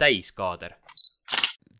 täiskaader. 0.00 0.72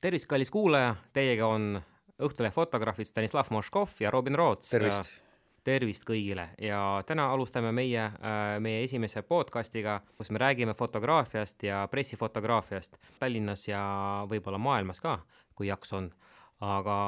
tervist, 0.01 0.27
kallis 0.27 0.51
kuulaja, 0.51 0.97
teiega 1.13 1.47
on 1.47 1.81
Õhtulehe 2.21 2.53
fotograafid 2.53 3.09
Stanislav 3.09 3.49
Moškov 3.51 3.95
ja 4.01 4.11
Robin 4.11 4.35
Roots. 4.37 4.69
tervist! 4.71 5.09
tervist 5.65 6.05
kõigile 6.05 6.51
ja 6.61 7.03
täna 7.07 7.31
alustame 7.33 7.73
meie, 7.73 8.03
meie 8.61 8.83
esimese 8.85 9.23
podcastiga, 9.23 10.01
kus 10.17 10.31
me 10.31 10.41
räägime 10.41 10.75
fotograafiast 10.77 11.63
ja 11.63 11.87
pressifotograafiast 11.89 12.99
Tallinnas 13.19 13.65
ja 13.69 13.81
võib-olla 14.29 14.59
maailmas 14.59 15.01
ka, 15.01 15.19
kui 15.55 15.69
jaks 15.69 15.93
on. 15.93 16.11
aga 16.61 16.99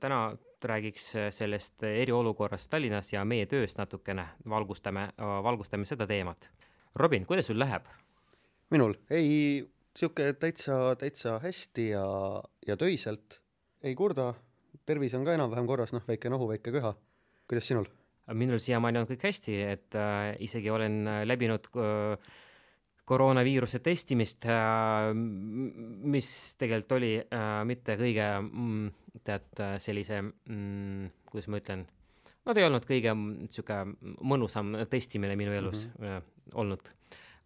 täna 0.00 0.36
räägiks 0.64 1.14
sellest 1.30 1.82
eriolukorrast 1.82 2.70
Tallinnas 2.70 3.12
ja 3.12 3.24
meie 3.24 3.46
tööst 3.46 3.78
natukene, 3.78 4.28
valgustame, 4.48 5.08
valgustame 5.18 5.88
seda 5.88 6.06
teemat. 6.06 6.50
Robin, 6.96 7.26
kuidas 7.26 7.46
sul 7.46 7.58
läheb? 7.58 7.88
minul? 8.70 8.94
ei, 9.10 9.64
sihuke 9.98 10.32
täitsa, 10.38 10.94
täitsa 10.98 11.38
hästi 11.42 11.90
ja, 11.90 12.06
ja 12.66 12.76
töiselt. 12.78 13.40
ei 13.82 13.94
kurda, 13.94 14.32
tervis 14.86 15.14
on 15.14 15.24
ka 15.26 15.34
enam-vähem 15.36 15.66
korras, 15.68 15.92
noh, 15.94 16.02
väike 16.08 16.30
nohu, 16.30 16.48
väike 16.50 16.74
köha. 16.74 16.94
kuidas 17.48 17.68
sinul? 17.70 17.88
minul 18.36 18.60
siiamaani 18.60 19.00
on 19.00 19.06
kõik 19.08 19.22
hästi, 19.24 19.54
et 19.64 19.96
äh, 19.96 20.34
isegi 20.44 20.68
olen 20.70 21.06
läbinud 21.24 21.70
äh, 21.80 22.32
koroonaviiruse 23.08 23.80
testimist 23.80 24.44
äh,, 24.44 25.14
mis 25.14 26.28
tegelikult 26.60 26.98
oli 26.98 27.14
äh, 27.22 27.46
mitte 27.64 27.96
kõige 27.96 28.26
mm, 28.42 28.90
tead 29.24 29.62
sellise 29.80 30.20
mm,, 30.20 31.08
kuidas 31.30 31.48
ma 31.48 31.62
ütlen, 31.62 31.86
no 32.44 32.52
ta 32.52 32.60
ei 32.60 32.68
olnud 32.68 32.84
kõige 32.88 33.16
niisugune 33.16 34.12
mõnusam 34.28 34.76
testimine 34.92 35.38
minu 35.40 35.56
elus 35.56 35.86
mm 35.86 35.96
-hmm. 35.96 36.18
äh, 36.18 36.52
olnud 36.60 36.92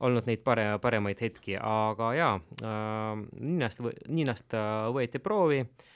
olnud 0.03 0.27
neid 0.27 0.43
pare-, 0.45 0.77
paremaid 0.83 1.23
hetki, 1.23 1.57
aga 1.57 2.13
jaa 2.19 2.35
äh,, 2.37 3.25
ninast, 3.41 3.83
ninast 4.09 4.59
võeti 4.95 5.23
proovi 5.23 5.63
äh,, 5.63 5.67
Äh, 5.67 5.89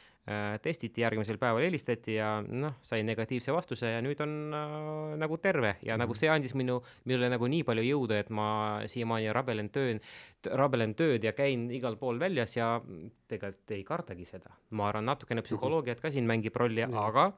testiti, 0.62 1.04
järgmisel 1.04 1.38
päeval 1.38 1.62
helistati 1.62 2.16
ja 2.16 2.40
noh, 2.42 2.80
sain 2.82 3.06
negatiivse 3.06 3.52
vastuse 3.54 3.92
ja 3.92 4.00
nüüd 4.02 4.18
on 4.24 4.32
äh, 4.58 5.12
nagu 5.22 5.36
terve 5.38 5.68
ja 5.68 5.76
mm 5.76 5.82
-hmm. 5.94 5.98
nagu 6.02 6.12
mhm. 6.12 6.18
see 6.18 6.30
andis 6.30 6.54
minu, 6.54 6.80
minule 7.04 7.28
nagu 7.30 7.46
nii 7.46 7.62
palju 7.62 7.82
jõudu, 7.82 8.14
et 8.18 8.30
ma 8.30 8.80
siiamaani 8.86 9.32
rabelen 9.32 9.70
tööd, 9.70 10.02
rabelen 10.50 10.94
tööd 10.94 11.24
ja 11.24 11.32
käin 11.32 11.70
igal 11.70 11.96
pool 11.96 12.18
väljas 12.18 12.56
ja 12.56 12.80
tegelikult 13.28 13.70
ei 13.70 13.84
kardagi 13.84 14.24
seda. 14.24 14.50
ma 14.70 14.88
arvan, 14.88 15.04
natukene 15.04 15.42
psühholoogiat 15.42 16.00
ka 16.00 16.10
siin 16.10 16.26
mängib 16.26 16.56
rolli 16.56 16.86
mm, 16.86 16.92
-hmm. 16.92 17.06
aga 17.06 17.32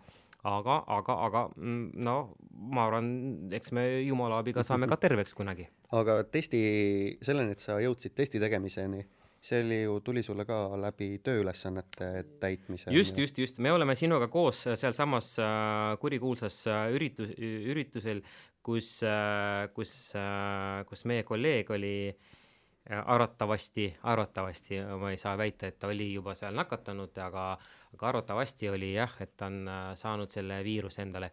aga, 0.45 0.85
aga, 0.87 1.13
aga 1.27 1.49
mm, 1.57 1.91
no 1.95 2.35
ma 2.53 2.87
arvan, 2.87 3.49
eks 3.53 3.73
me 3.73 4.03
jumala 4.03 4.39
abiga 4.39 4.63
saame 4.63 4.87
ka 4.87 4.97
terveks 4.97 5.35
kunagi. 5.35 5.69
aga 5.93 6.23
testi, 6.25 7.19
selleni, 7.23 7.53
et 7.53 7.61
sa 7.61 7.81
jõudsid 7.83 8.15
testi 8.15 8.41
tegemiseni 8.41 9.05
see 9.41 9.61
oli 9.63 9.83
ju, 9.83 10.01
tuli 10.01 10.23
sulle 10.23 10.45
ka 10.49 10.77
läbi 10.81 11.19
tööülesannete 11.25 12.09
täitmise. 12.41 12.91
just, 12.95 13.19
just, 13.19 13.39
just, 13.39 13.59
me 13.59 13.73
oleme 13.73 13.95
sinuga 13.99 14.29
koos 14.29 14.65
sealsamas 14.75 15.37
äh, 15.43 15.99
kurikuulsas 16.03 16.65
äh, 16.67 16.89
üritus, 16.95 17.31
üritusel, 17.39 18.23
kus 18.63 18.99
äh,, 19.07 19.69
kus 19.75 19.95
äh,, 20.19 20.83
kus 20.89 21.05
meie 21.07 21.23
kolleeg 21.29 21.71
oli 21.71 21.93
äh, 22.11 22.99
arvatavasti, 22.99 23.93
arvatavasti, 24.03 24.83
ma 24.99 25.13
ei 25.15 25.21
saa 25.23 25.37
väita, 25.39 25.71
et 25.71 25.79
ta 25.79 25.93
oli 25.93 26.11
juba 26.13 26.35
seal 26.39 26.59
nakatunud, 26.59 27.15
aga, 27.23 27.53
aga 27.95 28.11
arvatavasti 28.11 28.73
oli 28.75 28.93
jah, 28.97 29.15
et 29.23 29.37
ta 29.37 29.47
on 29.53 29.63
äh, 29.69 29.87
saanud 29.99 30.35
selle 30.35 30.63
viiruse 30.67 31.05
endale 31.07 31.31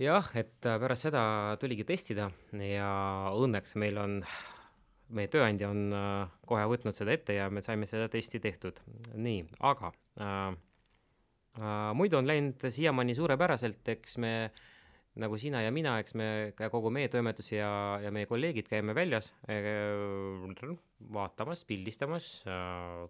jah, 0.00 0.32
et 0.40 0.56
pärast 0.64 1.10
seda 1.10 1.22
tuligi 1.60 1.84
testida 1.84 2.30
ja 2.56 2.88
õnneks 3.36 3.76
meil 3.76 4.00
on 4.00 4.22
meie 5.16 5.30
tööandja 5.30 5.70
on 5.70 5.94
äh, 5.94 6.32
kohe 6.46 6.64
võtnud 6.70 6.96
seda 6.96 7.14
ette 7.14 7.36
ja 7.36 7.48
me 7.52 7.62
saime 7.64 7.88
seda 7.90 8.08
testi 8.12 8.40
tehtud. 8.42 8.80
nii, 9.14 9.44
aga 9.66 9.92
äh, 10.20 10.50
äh, 11.58 11.78
muidu 11.98 12.20
on 12.20 12.28
läinud 12.30 12.66
siiamaani 12.70 13.16
suurepäraselt, 13.18 13.82
eks 13.96 14.18
me 14.22 14.34
nagu 15.20 15.38
sina 15.42 15.62
ja 15.64 15.72
mina, 15.74 15.96
eks 16.00 16.14
me, 16.18 16.28
kogu 16.70 16.92
meie 16.94 17.10
toimetus 17.12 17.50
ja, 17.52 17.70
ja 18.02 18.12
meie 18.14 18.28
kolleegid 18.30 18.70
käime 18.70 18.94
väljas 18.96 19.32
äh, 19.50 20.76
vaatamas, 21.12 21.64
pildistamas 21.68 22.30
äh,. 22.46 23.08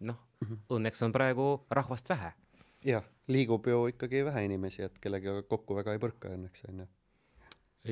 noh, 0.00 0.22
mhm. 0.40 0.64
õnneks 0.78 1.04
on 1.04 1.12
praegu 1.16 1.50
rahvast 1.70 2.08
vähe. 2.08 2.32
jah, 2.86 3.04
liigub 3.28 3.68
ju 3.68 3.84
ikkagi 3.92 4.24
vähe 4.24 4.46
inimesi, 4.48 4.86
et 4.88 4.98
kellegagi 5.02 5.44
kokku 5.48 5.76
väga 5.76 5.94
ei 5.94 6.02
põrka 6.02 6.32
õnneks, 6.32 6.64
on 6.72 6.84
ju. 6.86 6.90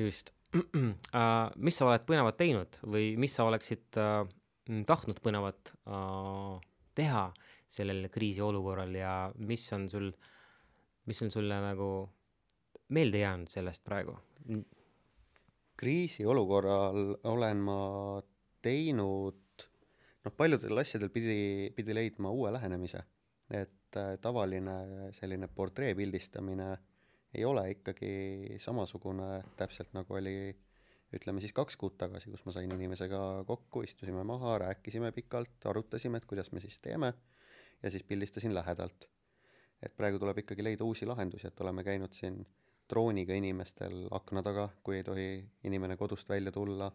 just 0.05 0.33
mis 1.65 1.77
sa 1.77 1.87
oled 1.87 2.05
põnevat 2.07 2.39
teinud 2.39 2.79
või 2.89 3.13
mis 3.21 3.35
sa 3.37 3.45
oleksid 3.49 3.99
uh, 4.01 4.23
tahtnud 4.87 5.21
põnevat 5.21 5.73
uh, 5.85 6.57
teha 6.97 7.29
sellel 7.69 8.09
kriisiolukorral 8.11 8.95
ja 8.97 9.13
mis 9.37 9.67
on 9.77 9.85
sul, 9.91 10.09
mis 11.05 11.21
on 11.21 11.31
sulle 11.33 11.59
nagu 11.63 11.91
meelde 12.95 13.21
jäänud 13.21 13.51
sellest 13.53 13.85
praegu? 13.85 14.17
kriisiolukorral 15.79 17.13
olen 17.29 17.61
ma 17.63 17.79
teinud, 18.65 19.63
noh, 20.25 20.33
paljudel 20.35 20.81
asjadel 20.81 21.11
pidi, 21.13 21.69
pidi 21.75 21.95
leidma 21.95 22.31
uue 22.35 22.51
lähenemise, 22.51 23.03
et 23.47 23.95
äh, 23.97 24.17
tavaline 24.21 25.11
selline 25.15 25.47
portree 25.47 25.93
pildistamine 25.95 26.73
ei 27.33 27.45
ole 27.45 27.69
ikkagi 27.71 28.57
samasugune 28.57 29.43
täpselt 29.57 29.93
nagu 29.93 30.13
oli 30.17 30.35
ütleme 31.15 31.41
siis 31.41 31.53
kaks 31.57 31.77
kuud 31.79 31.97
tagasi, 31.97 32.29
kus 32.29 32.45
ma 32.45 32.53
sain 32.53 32.71
inimesega 32.71 33.19
kokku, 33.47 33.81
istusime 33.85 34.23
maha, 34.27 34.57
rääkisime 34.65 35.11
pikalt, 35.15 35.57
arutasime, 35.65 36.21
et 36.21 36.27
kuidas 36.29 36.51
me 36.51 36.61
siis 36.61 36.79
teeme 36.79 37.13
ja 37.83 37.91
siis 37.91 38.03
pildistasin 38.03 38.53
lähedalt. 38.53 39.09
et 39.81 39.93
praegu 39.95 40.19
tuleb 40.19 40.37
ikkagi 40.41 40.63
leida 40.63 40.83
uusi 40.83 41.05
lahendusi, 41.07 41.47
et 41.47 41.61
oleme 41.63 41.83
käinud 41.87 42.11
siin 42.13 42.41
drooniga 42.89 43.33
inimestel 43.33 44.09
akna 44.11 44.41
taga, 44.43 44.65
kui 44.83 44.97
ei 44.97 45.03
tohi 45.07 45.27
inimene 45.63 45.95
kodust 45.97 46.29
välja 46.29 46.51
tulla 46.51 46.91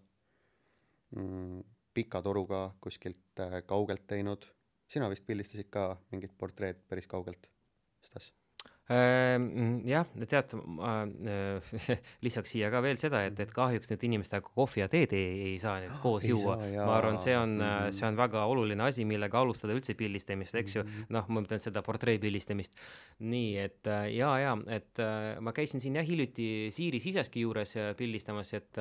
mm,, 1.17 1.63
pika 1.95 2.21
toruga 2.23 2.75
kuskilt 2.81 3.41
äh, 3.41 3.63
kaugelt 3.67 4.07
teinud, 4.07 4.45
sina 4.89 5.09
vist 5.11 5.25
pildistasid 5.27 5.71
ka 5.73 5.95
mingit 6.13 6.37
portreed 6.39 6.85
päris 6.89 7.09
kaugelt, 7.09 7.49
Stas? 8.05 8.33
Ehm, 8.93 9.79
jah, 9.89 10.05
tead, 10.29 10.51
ma 10.77 11.07
äh, 11.09 11.69
lisaks 12.27 12.53
siia 12.53 12.69
ka 12.69 12.83
veel 12.85 12.99
seda, 13.01 13.23
et, 13.25 13.39
et 13.41 13.53
kahjuks 13.55 13.89
nüüd 13.89 14.03
inimestega 14.11 14.45
kohvi 14.45 14.83
ja 14.83 14.91
teed 14.93 15.15
ei, 15.17 15.31
ei 15.47 15.55
saa 15.63 15.79
nüüd 15.81 15.95
koos 16.03 16.27
ei 16.27 16.35
juua. 16.35 16.59
ma 16.61 16.91
arvan, 16.99 17.17
see 17.23 17.33
on 17.33 17.55
mm, 17.57 17.63
-hmm. 17.65 17.95
see 17.97 18.11
on 18.11 18.19
väga 18.19 18.43
oluline 18.45 18.85
asi, 18.85 19.07
millega 19.09 19.41
alustada 19.41 19.73
üldse 19.73 19.97
pildistamist, 19.97 20.59
eks 20.61 20.77
ju 20.77 20.83
mm 20.83 20.91
-hmm., 20.91 21.15
noh, 21.17 21.25
ma 21.29 21.41
mõtlen 21.41 21.65
seda 21.65 21.81
portree 21.81 22.19
pildistamist. 22.21 22.77
nii 23.25 23.57
et 23.63 23.89
äh, 23.89 24.11
ja, 24.19 24.35
ja, 24.39 24.53
et 24.69 25.01
äh, 25.01 25.41
ma 25.41 25.57
käisin 25.57 25.81
siin 25.81 25.97
jah 25.97 26.05
hiljuti 26.05 26.69
Siiri 26.69 27.01
Siseski 27.01 27.41
juures 27.41 27.75
pildistamas, 27.97 28.53
et 28.53 28.77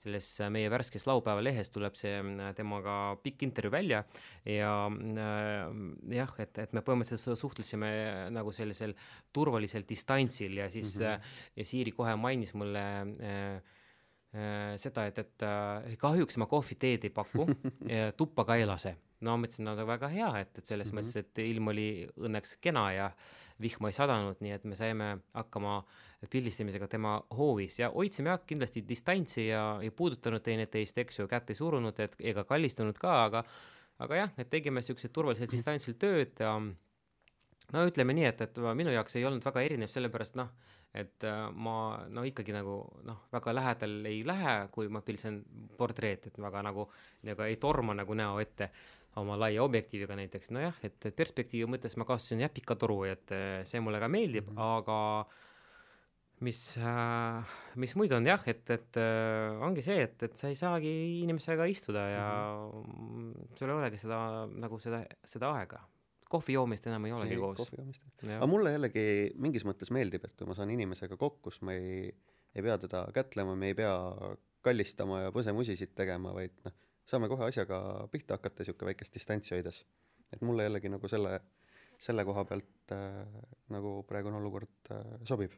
selles 0.00 0.26
meie 0.50 0.70
värskes 0.70 1.06
laupäeva 1.06 1.42
lehes 1.44 1.70
tuleb 1.70 1.94
see 1.94 2.18
temaga 2.56 3.16
pikk 3.22 3.42
intervjuu 3.42 3.72
välja 3.72 4.04
ja 4.44 4.90
jah, 6.08 6.34
et, 6.38 6.58
et 6.58 6.72
me 6.72 6.80
põhimõtteliselt 6.80 7.38
suhtlesime 7.38 7.90
nagu 8.32 8.52
sellisel 8.52 8.94
turvalisel 9.32 9.84
distantsil 9.88 10.56
ja 10.60 10.68
siis 10.70 10.98
mm 10.98 11.04
-hmm. 11.04 11.20
ja 11.56 11.64
Siiri 11.64 11.92
kohe 11.92 12.16
mainis 12.16 12.54
mulle 12.54 12.84
äh, 13.00 13.62
äh, 14.34 14.76
seda, 14.76 15.06
et, 15.06 15.18
et 15.18 15.42
äh, 15.42 15.96
kahjuks 15.98 16.36
ma 16.36 16.46
kohvi-teed 16.46 17.04
ei 17.04 17.10
paku 17.10 17.46
tuppa 18.20 18.44
ka 18.44 18.56
ei 18.56 18.66
lase. 18.66 18.96
no 19.20 19.36
ma 19.36 19.44
mõtlesin, 19.44 19.64
no 19.64 19.86
väga 19.86 20.08
hea, 20.08 20.38
et, 20.40 20.58
et 20.58 20.64
selles 20.64 20.92
mm 20.92 20.98
-hmm. 20.98 21.02
mõttes, 21.02 21.16
et 21.16 21.38
ilm 21.38 21.68
oli 21.68 22.08
õnneks 22.16 22.56
kena 22.60 22.92
ja 22.92 23.10
vihma 23.60 23.88
ei 23.88 23.92
sadanud, 23.92 24.36
nii 24.40 24.52
et 24.52 24.64
me 24.64 24.76
saime 24.76 25.18
hakkama 25.34 25.84
pildistamisega 26.30 26.88
tema 26.88 27.22
hoovis 27.36 27.78
ja 27.78 27.90
hoidsime 27.90 28.30
jah, 28.30 28.40
kindlasti 28.46 28.84
distantsi 28.88 29.46
ja 29.46 29.78
ei 29.82 29.90
puudutanud 29.90 30.42
teineteist, 30.42 30.98
eks 30.98 31.18
ju, 31.18 31.28
kätt 31.28 31.50
ei 31.50 31.54
surunud, 31.56 32.00
et 32.00 32.16
ega 32.18 32.44
kallistunud 32.44 32.98
ka, 32.98 33.24
aga 33.24 33.44
aga 34.00 34.16
jah, 34.16 34.30
et 34.40 34.50
tegime 34.50 34.82
siukseid 34.84 35.12
turvalisel 35.12 35.50
distantsil 35.50 35.96
tööd 36.00 36.40
ja 36.40 36.54
no 37.72 37.86
ütleme 37.88 38.16
nii, 38.16 38.28
et, 38.30 38.44
et 38.46 38.60
minu 38.78 38.92
jaoks 38.94 39.16
ei 39.18 39.26
olnud 39.28 39.44
väga 39.46 39.64
erinev, 39.66 39.90
sellepärast 39.92 40.38
noh, 40.40 40.52
et 40.94 41.26
äh, 41.26 41.42
ma 41.54 41.74
no 42.10 42.24
ikkagi 42.26 42.54
nagu 42.54 42.80
noh, 43.06 43.26
väga 43.32 43.54
lähedal 43.54 43.98
ei 44.10 44.22
lähe, 44.26 44.54
kui 44.74 44.88
ma 44.92 45.02
pilsen 45.06 45.42
portreed, 45.78 46.30
et 46.30 46.40
väga 46.40 46.64
nagu 46.66 46.88
nagu 47.26 47.46
ei 47.46 47.60
torma 47.62 47.94
nagu 47.94 48.16
näo 48.18 48.40
ette 48.42 48.70
oma 49.18 49.36
laia 49.38 49.62
objektiiviga 49.66 50.16
näiteks, 50.18 50.52
nojah, 50.54 50.76
et, 50.86 51.10
perspektiivi 51.16 51.66
mõttes 51.70 51.96
ma 51.98 52.06
kasutasin 52.06 52.44
jah 52.44 52.52
pika 52.54 52.76
toru, 52.78 53.02
et 53.10 53.34
äh, 53.34 53.62
see 53.66 53.82
mulle 53.82 54.02
ka 54.02 54.10
meeldib 54.10 54.50
mm, 54.50 54.56
-hmm. 54.56 54.74
aga 54.78 55.26
mis 56.46 56.78
äh,, 56.78 57.54
mis 57.76 57.94
muidu 57.96 58.16
on 58.16 58.26
jah, 58.26 58.42
et, 58.46 58.64
et 58.70 58.96
äh, 58.96 59.62
ongi 59.62 59.82
see, 59.82 60.02
et, 60.02 60.22
et 60.22 60.36
sa 60.36 60.48
ei 60.48 60.58
saagi 60.58 61.22
inimesega 61.22 61.66
istuda 61.66 62.08
ja 62.08 62.28
mm 62.72 63.32
-hmm. 63.32 63.56
sul 63.58 63.68
ei 63.68 63.74
olegi 63.74 63.98
seda 63.98 64.46
nagu 64.46 64.78
seda, 64.78 65.04
seda 65.24 65.54
aega 65.54 65.82
kohvi 66.30 66.54
joomist 66.56 66.86
enam 66.86 67.06
ei 67.08 67.14
olegi 67.14 67.36
ei, 67.36 67.40
koos. 67.40 67.72
aga 68.36 68.48
mulle 68.50 68.74
jällegi 68.74 69.04
mingis 69.42 69.66
mõttes 69.68 69.90
meeldib, 69.94 70.26
et 70.28 70.36
kui 70.38 70.48
ma 70.48 70.56
saan 70.58 70.70
inimesega 70.74 71.18
kokku, 71.20 71.50
kus 71.50 71.60
ma 71.66 71.74
ei, 71.76 72.10
ei 72.54 72.66
pea 72.66 72.76
teda 72.82 73.06
kätlema, 73.16 73.56
me 73.58 73.72
ei 73.72 73.78
pea 73.78 73.94
kallistama 74.64 75.24
ja 75.24 75.32
põsemusisid 75.34 75.94
tegema, 75.96 76.34
vaid 76.36 76.54
noh, 76.66 76.76
saame 77.08 77.30
kohe 77.32 77.48
asjaga 77.48 77.80
pihta 78.12 78.38
hakata 78.38 78.62
niisugune 78.62 78.92
väikest 78.92 79.16
distantsi 79.16 79.56
hoides. 79.56 79.84
et 80.30 80.42
mulle 80.46 80.68
jällegi 80.68 80.92
nagu 80.92 81.08
selle, 81.10 81.40
selle 81.98 82.24
koha 82.24 82.44
pealt 82.46 82.94
äh, 82.94 83.42
nagu 83.74 84.00
praegune 84.08 84.38
olukord 84.38 84.92
äh, 84.94 85.18
sobib 85.26 85.56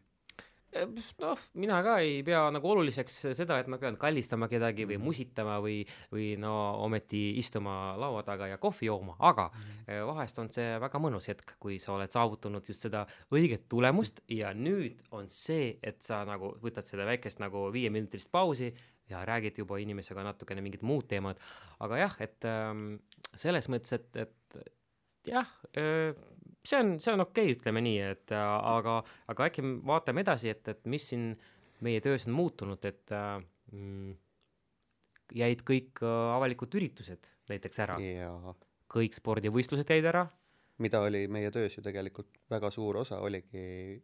noh, 1.22 1.42
mina 1.60 1.80
ka 1.84 1.96
ei 2.02 2.20
pea 2.26 2.42
nagu 2.54 2.70
oluliseks 2.72 3.18
seda, 3.36 3.58
et 3.60 3.68
ma 3.70 3.78
pean 3.82 3.96
kallistama 4.00 4.48
kedagi 4.50 4.86
või 4.86 4.96
mhm. 4.98 5.06
musitama 5.06 5.58
või, 5.64 5.80
või 6.12 6.32
no 6.40 6.54
ometi 6.84 7.24
istuma 7.40 7.94
laua 8.00 8.24
taga 8.26 8.48
ja 8.50 8.60
kohvi 8.62 8.88
jooma, 8.88 9.16
aga 9.20 9.48
mm. 9.50 9.92
vahest 10.08 10.40
on 10.42 10.50
see 10.54 10.78
väga 10.82 11.00
mõnus 11.02 11.28
hetk, 11.30 11.56
kui 11.62 11.78
sa 11.82 11.94
oled 11.96 12.12
saavutanud 12.12 12.68
just 12.68 12.86
seda 12.86 13.04
õiget 13.34 13.68
tulemust 13.72 14.22
ja 14.32 14.52
nüüd 14.56 15.02
on 15.12 15.28
see, 15.32 15.76
et 15.82 16.00
sa 16.04 16.22
nagu 16.28 16.54
võtad 16.62 16.88
seda 16.88 17.06
väikest 17.08 17.42
nagu 17.42 17.68
viieminutilist 17.74 18.32
pausi 18.32 18.72
ja 19.10 19.24
räägid 19.28 19.58
juba 19.60 19.78
inimesega 19.82 20.24
natukene 20.24 20.64
mingid 20.64 20.84
muud 20.86 21.08
teemad, 21.10 21.40
aga 21.84 21.98
jah, 22.00 22.16
et 22.24 22.48
ähm, 22.48 22.94
selles 23.36 23.68
mõttes, 23.72 23.98
et, 23.98 24.08
et 24.16 24.62
jah 25.28 25.48
äh,, 25.76 26.14
see 26.66 26.78
on, 26.78 26.96
see 27.02 27.12
on 27.12 27.24
okei 27.24 27.50
okay,, 27.50 27.56
ütleme 27.58 27.82
nii, 27.84 28.02
et 28.12 28.34
äh, 28.34 28.50
aga, 28.72 29.00
aga 29.32 29.48
äkki 29.50 29.64
vaatame 29.88 30.24
edasi, 30.24 30.52
et, 30.54 30.68
et 30.70 30.84
mis 30.90 31.08
siin 31.12 31.32
meie 31.82 32.02
töös 32.04 32.28
on 32.28 32.36
muutunud, 32.38 32.84
et 32.88 33.14
äh, 33.16 33.34
mm, 33.74 34.14
jäid 35.42 35.64
kõik 35.68 36.04
äh, 36.04 36.20
avalikud 36.36 36.78
üritused 36.78 37.28
näiteks 37.50 37.82
ära 37.82 37.98
kõik 38.92 39.16
spordivõistlused 39.16 39.88
jäid 39.88 40.06
ära. 40.08 40.26
mida 40.82 41.00
oli 41.04 41.26
meie 41.28 41.50
töös 41.50 41.76
ju 41.76 41.82
tegelikult 41.82 42.28
väga 42.50 42.70
suur 42.70 42.98
osa, 43.02 43.20
oligi 43.20 44.02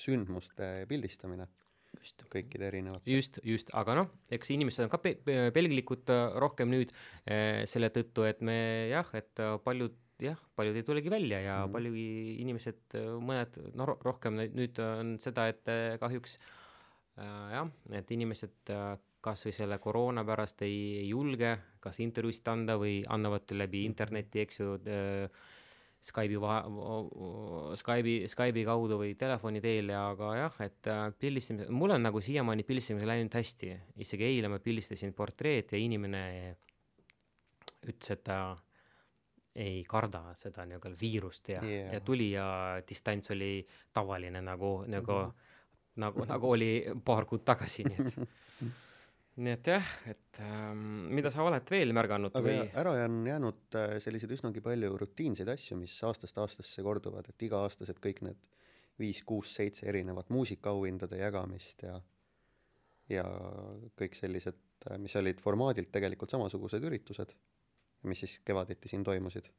sündmuste 0.00 0.86
pildistamine. 0.88 1.46
just. 1.94 2.24
kõikide 2.28 2.66
erinevate. 2.68 3.10
just, 3.10 3.38
just, 3.42 3.70
aga 3.72 3.94
noh, 3.94 4.10
eks 4.28 4.50
inimesed 4.50 4.84
on 4.84 4.90
ka 4.90 4.98
pe 4.98 5.14
pelglikud 5.54 6.10
rohkem 6.42 6.68
nüüd 6.74 6.92
selle 7.70 7.90
tõttu, 7.94 8.26
et 8.28 8.42
me 8.42 8.90
jah, 8.90 9.08
et 9.14 9.44
paljud 9.64 9.94
jah, 10.22 10.38
paljud 10.54 10.76
ei 10.78 10.86
tulegi 10.86 11.10
välja 11.12 11.40
ja 11.42 11.56
mm 11.64 11.72
paljugi 11.74 12.36
inimesed, 12.44 12.94
mõned, 13.24 13.56
no 13.74 13.86
rohkem 13.88 14.38
nüüd 14.54 14.78
on 14.82 15.16
seda, 15.22 15.48
et 15.50 15.66
äh, 15.72 15.96
kahjuks 15.98 16.36
äh, 17.18 17.50
jah, 17.56 17.70
et 17.98 18.10
inimesed 18.14 18.70
äh, 18.70 18.94
kas 19.24 19.44
või 19.46 19.54
selle 19.56 19.78
koroona 19.82 20.24
pärast 20.26 20.62
ei, 20.62 21.00
ei 21.00 21.08
julge 21.08 21.56
kas 21.82 22.00
intervjuusid 22.04 22.48
anda 22.52 22.76
või 22.80 23.02
annavad 23.08 23.50
läbi 23.56 23.82
mhm. 23.82 23.92
interneti, 23.92 24.44
eks 24.44 24.60
ju 24.60 24.78
äh,, 24.86 25.44
Skype'i 26.04 26.36
vahe, 26.36 26.58
Skype'i, 27.80 28.26
Skype'i 28.28 28.64
kaudu 28.68 28.98
või 29.00 29.14
telefoni 29.16 29.62
teel 29.64 29.88
aga 29.96 30.34
jah, 30.36 30.58
et 30.66 30.90
äh, 30.92 31.06
pildistamise, 31.18 31.70
mul 31.72 31.96
on 31.96 32.04
nagu 32.04 32.20
siiamaani 32.20 32.66
pildistamisega 32.68 33.08
läinud 33.08 33.34
hästi, 33.34 33.72
isegi 34.04 34.28
eile 34.28 34.52
ma 34.52 34.60
pildistasin 34.60 35.16
portreed 35.16 35.72
ja 35.72 35.80
inimene 35.80 36.22
ütles, 37.88 38.12
et 38.12 38.22
ta 38.28 38.38
äh, 38.52 38.73
ei 39.54 39.84
karda 39.88 40.32
seda 40.34 40.64
nii-öelda 40.66 40.96
viirust 41.00 41.48
ja 41.52 41.60
yeah., 41.62 41.92
ja 41.94 42.00
tuli 42.00 42.32
ja 42.32 42.46
distants 42.88 43.30
oli 43.30 43.66
tavaline 43.94 44.42
nagu, 44.42 44.84
nagu 44.86 45.12
mm, 45.12 45.28
-hmm. 45.28 46.00
nagu, 46.02 46.24
nagu 46.24 46.50
oli 46.50 46.70
paar 47.04 47.24
kuud 47.24 47.44
tagasi, 47.44 47.84
nii 47.84 48.06
et 48.06 48.16
nii 49.44 49.54
et 49.54 49.66
jah, 49.66 49.92
et 50.10 50.40
ähm, 50.42 51.06
mida 51.14 51.30
sa 51.30 51.42
oled 51.42 51.70
veel 51.70 51.94
märganud 51.96 52.34
aga 52.34 52.48
või? 52.48 52.66
ära 52.82 52.96
on 53.04 53.22
jäänud 53.26 53.78
äh, 53.78 53.96
selliseid 54.02 54.34
üsnagi 54.36 54.62
palju 54.62 54.96
rutiinseid 54.98 55.48
asju, 55.48 55.78
mis 55.78 55.94
aastast 56.06 56.38
aastasse 56.38 56.82
korduvad, 56.82 57.30
et 57.30 57.46
iga-aastased 57.48 57.98
kõik 58.02 58.22
need 58.26 58.38
viis, 58.98 59.22
kuus, 59.26 59.54
seitse 59.54 59.86
erinevat 59.90 60.30
muusikaauhindade 60.30 61.18
jagamist 61.18 61.82
ja 61.82 62.00
ja 63.10 63.24
kõik 63.98 64.14
sellised, 64.16 64.60
äh, 64.90 64.98
mis 64.98 65.14
olid 65.18 65.42
formaadilt 65.42 65.90
tegelikult 65.92 66.30
samasugused 66.30 66.82
üritused 66.86 67.34
mis 68.08 68.24
siis 68.24 68.40
kevaditi 68.44 68.90
siin 68.90 69.04
toimusid. 69.04 69.50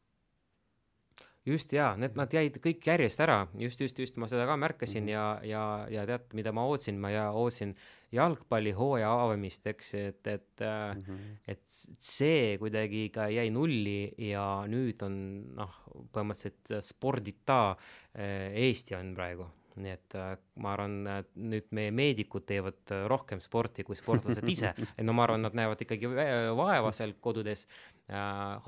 just 1.45 1.73
jaa, 1.73 1.91
need, 2.01 2.15
nad 2.17 2.31
jäid 2.33 2.55
kõik 2.57 2.87
järjest 2.89 3.19
ära, 3.21 3.43
just, 3.61 3.81
just, 3.81 3.99
just 4.01 4.15
ma 4.17 4.25
seda 4.25 4.47
ka 4.49 4.55
märkasin 4.57 5.03
mm 5.03 5.09
-hmm. 5.09 5.45
ja, 5.45 5.59
ja, 5.89 5.99
ja 5.99 6.05
tead, 6.09 6.33
mida 6.33 6.51
ma 6.51 6.63
ootasin, 6.65 6.97
ma 6.99 7.11
ja 7.13 7.29
ootasin 7.31 7.75
jalgpallihooaja 8.11 9.11
avamist, 9.23 9.67
eks, 9.67 9.93
et, 9.93 10.27
et 10.27 10.59
mm, 10.59 11.01
-hmm. 11.01 11.37
et 11.47 11.63
see 11.99 12.57
kuidagi 12.57 13.09
ka 13.09 13.29
jäi 13.29 13.49
nulli 13.49 14.13
ja 14.17 14.65
nüüd 14.67 15.03
on 15.05 15.19
noh, 15.55 15.75
põhimõtteliselt 16.13 16.81
spordita 16.81 17.75
eh, 18.15 18.51
Eesti 18.65 18.95
on 18.95 19.13
praegu 19.15 19.45
nii 19.81 19.91
et 19.91 20.15
äh, 20.17 20.35
ma 20.63 20.71
arvan, 20.75 20.95
nüüd 21.35 21.67
meie 21.75 21.91
meedikud 21.95 22.45
teevad 22.47 22.93
äh, 22.93 23.03
rohkem 23.11 23.41
sporti 23.43 23.83
kui 23.87 23.97
sportlased 23.99 24.47
ise, 24.51 24.71
et 24.97 25.03
no 25.05 25.15
ma 25.15 25.25
arvan, 25.25 25.43
nad 25.45 25.55
näevad 25.57 25.81
ikkagi 25.85 26.09
vaeva 26.57 26.91
seal 26.95 27.15
kodudes 27.23 27.65
äh, 27.65 28.15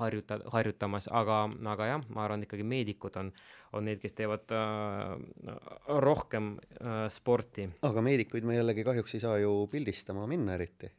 harjuta-, 0.00 0.40
harjutamas, 0.54 1.08
aga, 1.12 1.40
aga 1.74 1.90
jah, 1.92 2.06
ma 2.14 2.24
arvan 2.26 2.44
ikkagi 2.46 2.66
meedikud 2.68 3.18
on, 3.20 3.32
on 3.76 3.88
need, 3.88 4.02
kes 4.02 4.16
teevad 4.18 4.54
äh, 4.54 5.58
rohkem 6.04 6.54
äh, 6.78 7.04
sporti. 7.12 7.68
aga 7.88 8.04
meedikuid 8.04 8.48
me 8.48 8.58
jällegi 8.58 8.86
kahjuks 8.88 9.16
ei 9.16 9.24
saa 9.24 9.36
ju 9.42 9.60
pildistama 9.72 10.26
minna 10.30 10.58
eriti 10.58 10.92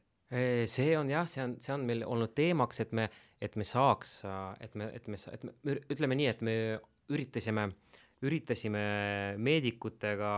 see 0.70 0.92
on 0.94 1.10
jah, 1.10 1.26
see 1.26 1.42
on, 1.42 1.56
see 1.58 1.74
on 1.74 1.86
meil 1.90 2.04
olnud 2.06 2.36
teemaks, 2.38 2.84
et 2.84 2.92
me, 2.94 3.08
et 3.42 3.56
me 3.58 3.66
saaks, 3.66 4.20
et 4.62 4.76
me, 4.78 4.86
et 4.94 5.08
me, 5.10 5.18
et 5.18 5.46
me 5.50 5.78
ütleme 5.90 6.18
nii, 6.20 6.28
et 6.30 6.44
me 6.46 6.54
üritasime 7.10 7.64
äh, 7.66 7.89
üritasime 8.26 8.84
meedikutega 9.40 10.34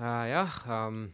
äh, 0.00 0.24
jah 0.32 0.56
ähm, 0.70 1.06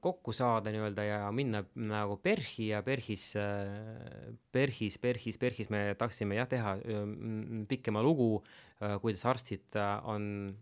kokku 0.00 0.32
saada 0.36 0.72
nii-öelda 0.72 1.04
ja 1.04 1.18
minna 1.32 1.64
nagu 1.74 2.16
PERH-i 2.22 2.68
ja 2.70 2.82
PERH-is 2.84 3.32
äh,, 3.40 4.34
PERH-is, 4.52 4.98
PERH-is, 5.00 5.40
PERH-is 5.40 5.72
me 5.72 5.86
tahtsime 5.98 6.38
jah 6.38 6.48
teha 6.48 6.76
äh, 6.78 7.02
pikema 7.68 8.02
lugu 8.04 8.38
äh,, 8.80 8.98
kuidas 9.02 9.24
arstid 9.28 9.80
on 10.04 10.54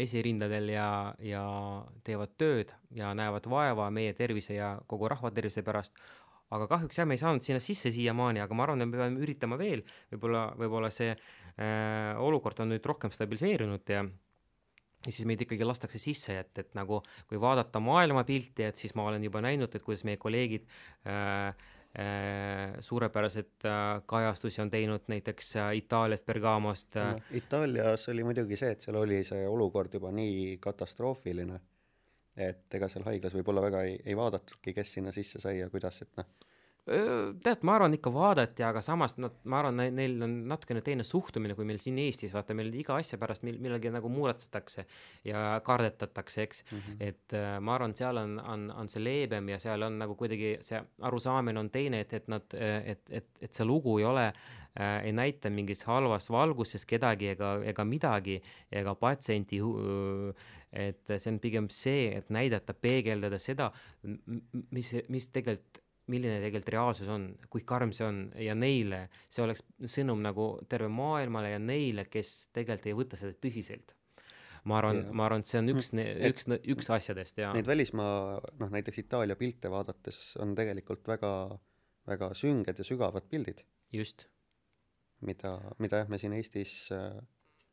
esirindadel 0.00 0.72
ja, 0.74 0.88
ja 1.22 1.44
teevad 2.06 2.32
tööd 2.38 2.72
ja 2.94 3.12
näevad 3.14 3.46
vaeva 3.50 3.90
meie 3.94 4.14
tervise 4.16 4.56
ja 4.56 4.74
kogu 4.90 5.08
rahva 5.10 5.30
tervise 5.34 5.62
pärast, 5.66 5.94
aga 6.54 6.68
kahjuks 6.70 6.98
jah, 7.00 7.08
me 7.08 7.16
ei 7.16 7.22
saanud 7.22 7.44
sinna 7.46 7.62
sisse 7.62 7.92
siiamaani, 7.94 8.42
aga 8.44 8.54
ma 8.54 8.66
arvan, 8.66 8.84
et 8.84 8.90
me 8.90 9.00
peame 9.00 9.22
üritama 9.24 9.58
veel, 9.60 9.84
võib-olla, 10.12 10.44
võib-olla 10.60 10.90
see 10.94 11.14
äh, 11.14 12.12
olukord 12.20 12.60
on 12.64 12.74
nüüd 12.74 12.86
rohkem 12.86 13.14
stabiliseerunud 13.14 13.94
ja 13.94 14.04
ja 15.04 15.12
siis 15.12 15.26
meid 15.28 15.42
ikkagi 15.44 15.66
lastakse 15.66 16.00
sisse, 16.00 16.38
et, 16.40 16.58
et 16.60 16.74
nagu 16.78 17.02
kui 17.28 17.40
vaadata 17.40 17.80
maailmapilti, 17.82 18.64
et 18.70 18.80
siis 18.80 18.94
ma 18.96 19.04
olen 19.10 19.24
juba 19.26 19.42
näinud, 19.44 19.74
et 19.74 19.84
kuidas 19.84 20.04
meie 20.08 20.16
kolleegid 20.20 20.64
äh, 21.04 21.50
äh, 21.98 22.78
suurepäraseid 22.80 23.68
äh, 23.68 24.02
kajastusi 24.06 24.62
on 24.64 24.72
teinud 24.72 25.04
näiteks 25.12 25.56
äh, 25.56 25.76
Itaaliast, 25.82 26.26
Bergamost 26.26 26.96
äh. 26.96 27.12
no,. 27.14 27.20
Itaalias 27.36 28.08
oli 28.08 28.24
muidugi 28.24 28.56
see, 28.60 28.72
et 28.74 28.84
seal 28.84 28.98
oli 29.02 29.22
see 29.28 29.44
olukord 29.48 29.94
juba 29.94 30.12
nii 30.14 30.56
katastroofiline, 30.64 31.60
et 32.36 32.74
ega 32.74 32.88
seal 32.90 33.04
haiglas 33.06 33.34
võib-olla 33.36 33.62
väga 33.62 33.84
ei, 33.86 33.98
ei 34.04 34.16
vaadatudki, 34.18 34.74
kes 34.74 34.96
sinna 34.96 35.12
sisse 35.14 35.40
sai 35.42 35.58
ja 35.60 35.70
kuidas, 35.70 36.00
et 36.02 36.10
noh, 36.18 36.30
tead, 36.84 37.62
ma 37.64 37.78
arvan, 37.78 37.94
ikka 37.96 38.10
vaadati, 38.12 38.64
aga 38.66 38.82
samas 38.84 39.14
nad, 39.16 39.38
ma 39.48 39.62
arvan, 39.62 39.78
neil 39.96 40.18
on 40.24 40.34
natukene 40.50 40.82
teine 40.84 41.06
suhtumine 41.06 41.56
kui 41.56 41.64
meil 41.68 41.78
siin 41.80 41.96
Eestis, 42.02 42.34
vaata 42.36 42.56
meil 42.56 42.72
iga 42.76 42.98
asja 43.00 43.16
pärast 43.20 43.46
mil-, 43.46 43.56
millalgi 43.64 43.92
nagu 43.92 44.10
muretsetakse 44.12 44.84
ja 45.24 45.44
kardetatakse, 45.64 46.42
eks 46.44 46.64
mm. 46.64 46.82
-hmm. 46.82 46.98
et 47.08 47.36
äh, 47.38 47.54
ma 47.60 47.78
arvan, 47.78 47.96
seal 47.96 48.20
on, 48.20 48.36
on, 48.38 48.66
on 48.70 48.92
see 48.92 49.04
leebem 49.04 49.48
ja 49.48 49.58
seal 49.58 49.82
on 49.82 49.96
nagu 49.98 50.14
kuidagi 50.14 50.58
see 50.60 50.82
arusaamine 51.00 51.60
on 51.60 51.70
teine, 51.70 52.00
et, 52.04 52.12
et 52.12 52.28
nad, 52.28 52.52
et, 52.52 53.08
et, 53.10 53.30
et 53.40 53.54
see 53.54 53.64
lugu 53.64 53.98
ei 53.98 54.04
ole 54.04 54.26
äh,, 54.26 55.06
ei 55.06 55.12
näita 55.12 55.50
mingis 55.50 55.86
halvas 55.88 56.28
valguses 56.30 56.84
kedagi 56.84 57.32
ega, 57.32 57.54
ega 57.64 57.84
midagi 57.84 58.42
ega 58.72 58.94
patsienti 58.94 59.62
et 60.72 61.06
see 61.16 61.32
on 61.32 61.40
pigem 61.40 61.70
see, 61.70 62.10
et 62.18 62.28
näidata, 62.34 62.74
peegeldada 62.74 63.38
seda, 63.38 63.70
mis, 64.70 64.92
mis 65.08 65.28
tegelikult 65.32 65.83
milline 66.12 66.38
tegelikult 66.42 66.72
reaalsus 66.74 67.10
on, 67.12 67.26
kui 67.50 67.64
karm 67.66 67.92
see 67.96 68.06
on 68.06 68.18
ja 68.40 68.54
neile, 68.58 69.06
see 69.32 69.44
oleks 69.44 69.62
sõnum 69.90 70.20
nagu 70.24 70.48
terve 70.68 70.90
maailmale 70.92 71.54
ja 71.54 71.60
neile, 71.62 72.06
kes 72.10 72.50
tegelikult 72.54 72.90
ei 72.90 72.96
võta 72.98 73.20
seda 73.20 73.36
tõsiselt. 73.40 73.94
ma 74.64 74.78
arvan, 74.80 75.02
ma 75.12 75.26
arvan, 75.26 75.44
et 75.44 75.50
see 75.50 75.60
on 75.60 75.72
üks, 75.74 75.92
üks, 76.30 76.48
üks 76.74 76.90
asjadest 76.92 77.40
ja 77.40 77.52
neid 77.56 77.68
välismaa, 77.68 78.40
noh 78.60 78.72
näiteks 78.72 79.02
Itaalia 79.04 79.36
pilte 79.36 79.72
vaadates 79.72 80.36
on 80.40 80.54
tegelikult 80.56 81.08
väga, 81.08 81.32
väga 82.08 82.30
sünged 82.36 82.78
ja 82.78 82.86
sügavad 82.86 83.28
pildid. 83.28 83.64
just. 83.92 84.28
mida, 85.20 85.58
mida 85.78 86.02
jah, 86.02 86.08
me 86.12 86.20
siin 86.20 86.36
Eestis 86.36 86.74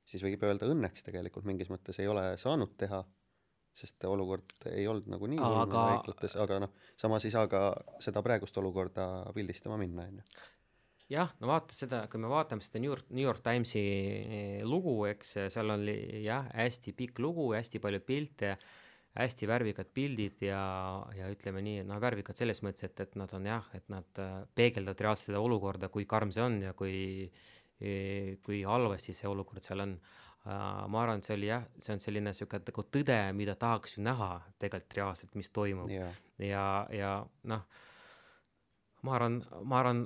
siis 0.07 0.23
võib 0.23 0.43
öelda 0.47 0.67
õnneks 0.71 1.03
tegelikult 1.07 1.47
mingis 1.47 1.71
mõttes 1.71 1.99
ei 1.99 2.07
ole 2.11 2.31
saanud 2.39 2.75
teha 2.79 3.03
sest 3.77 4.03
olukord 4.09 4.67
ei 4.71 4.87
olnud 4.89 5.09
nagu 5.11 5.27
nii 5.31 5.39
hull 5.41 5.59
aga... 5.63 5.83
haiglates, 5.95 6.35
aga 6.39 6.61
noh, 6.65 6.73
samas 6.99 7.25
ei 7.25 7.33
saa 7.33 7.47
ka 7.51 7.69
seda 8.03 8.23
praegust 8.25 8.57
olukorda 8.59 9.07
pildistama 9.35 9.79
minna, 9.79 10.07
on 10.09 10.19
ju. 10.19 10.25
jah, 11.15 11.31
no 11.39 11.51
vaata 11.51 11.75
seda, 11.77 12.03
kui 12.11 12.21
me 12.21 12.31
vaatame 12.31 12.63
seda 12.65 12.81
New 12.83 12.91
York, 12.91 13.09
New 13.09 13.25
York 13.25 13.43
Timesi 13.45 13.83
eh, 13.83 14.61
lugu, 14.67 14.97
eks 15.09 15.37
seal 15.53 15.75
oli 15.77 15.97
jah, 16.25 16.49
hästi 16.55 16.95
pikk 16.97 17.21
lugu, 17.23 17.51
hästi 17.55 17.81
palju 17.83 18.03
pilte, 18.07 18.57
hästi 19.15 19.47
värvikad 19.47 19.91
pildid 19.95 20.43
ja, 20.47 20.61
ja 21.15 21.31
ütleme 21.31 21.63
nii, 21.63 21.85
noh, 21.87 21.99
värvikad 22.03 22.39
selles 22.39 22.61
mõttes, 22.63 22.87
et, 22.87 23.07
et 23.07 23.17
nad 23.19 23.31
on 23.35 23.47
jah, 23.49 23.71
et 23.75 23.87
nad 23.91 24.23
äh, 24.23 24.37
peegeldavad 24.55 25.07
reaalselt 25.07 25.31
seda 25.31 25.43
olukorda, 25.43 25.91
kui 25.91 26.07
karm 26.07 26.31
see 26.35 26.43
on 26.43 26.61
ja 26.63 26.75
kui, 26.77 27.31
kui 28.45 28.61
halvasti 28.61 29.15
see 29.17 29.29
olukord 29.29 29.65
seal 29.65 29.81
on. 29.87 29.95
Äh, 30.41 30.87
ma 30.89 31.03
arvan, 31.03 31.21
et 31.21 31.27
see 31.27 31.35
oli 31.37 31.51
jah, 31.51 31.67
see 31.83 31.93
on 31.93 31.99
selline 32.01 32.33
sihuke 32.33 32.57
nagu 32.65 32.83
tõde, 32.89 33.17
mida 33.37 33.53
tahaks 33.61 33.97
ju 33.97 34.05
näha 34.07 34.31
tegelikult 34.61 34.95
reaalselt, 34.97 35.35
mis 35.37 35.51
toimub 35.53 35.91
yeah. 35.93 36.15
ja, 36.41 36.63
ja 36.97 37.11
noh, 37.51 37.67
ma 39.05 39.13
arvan, 39.19 39.35
ma 39.69 39.77
arvan, 39.83 40.01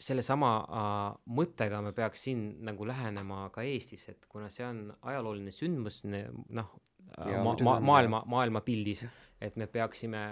sellesama 0.00 0.50
äh, 0.62 1.00
mõttega 1.40 1.80
me 1.82 1.90
peaks 1.96 2.28
siin 2.28 2.44
nagu 2.66 2.86
lähenema 2.86 3.48
ka 3.54 3.64
Eestis, 3.66 4.06
et 4.12 4.30
kuna 4.30 4.46
see 4.54 4.68
on 4.68 4.86
ajalooline 5.02 5.50
sündmus, 5.54 6.04
noh, 6.06 6.70
ma, 7.18 7.56
ma, 7.66 7.74
maailma, 7.90 8.22
maailmapildis, 8.30 9.04
et 9.42 9.58
me 9.58 9.66
peaksime 9.66 10.22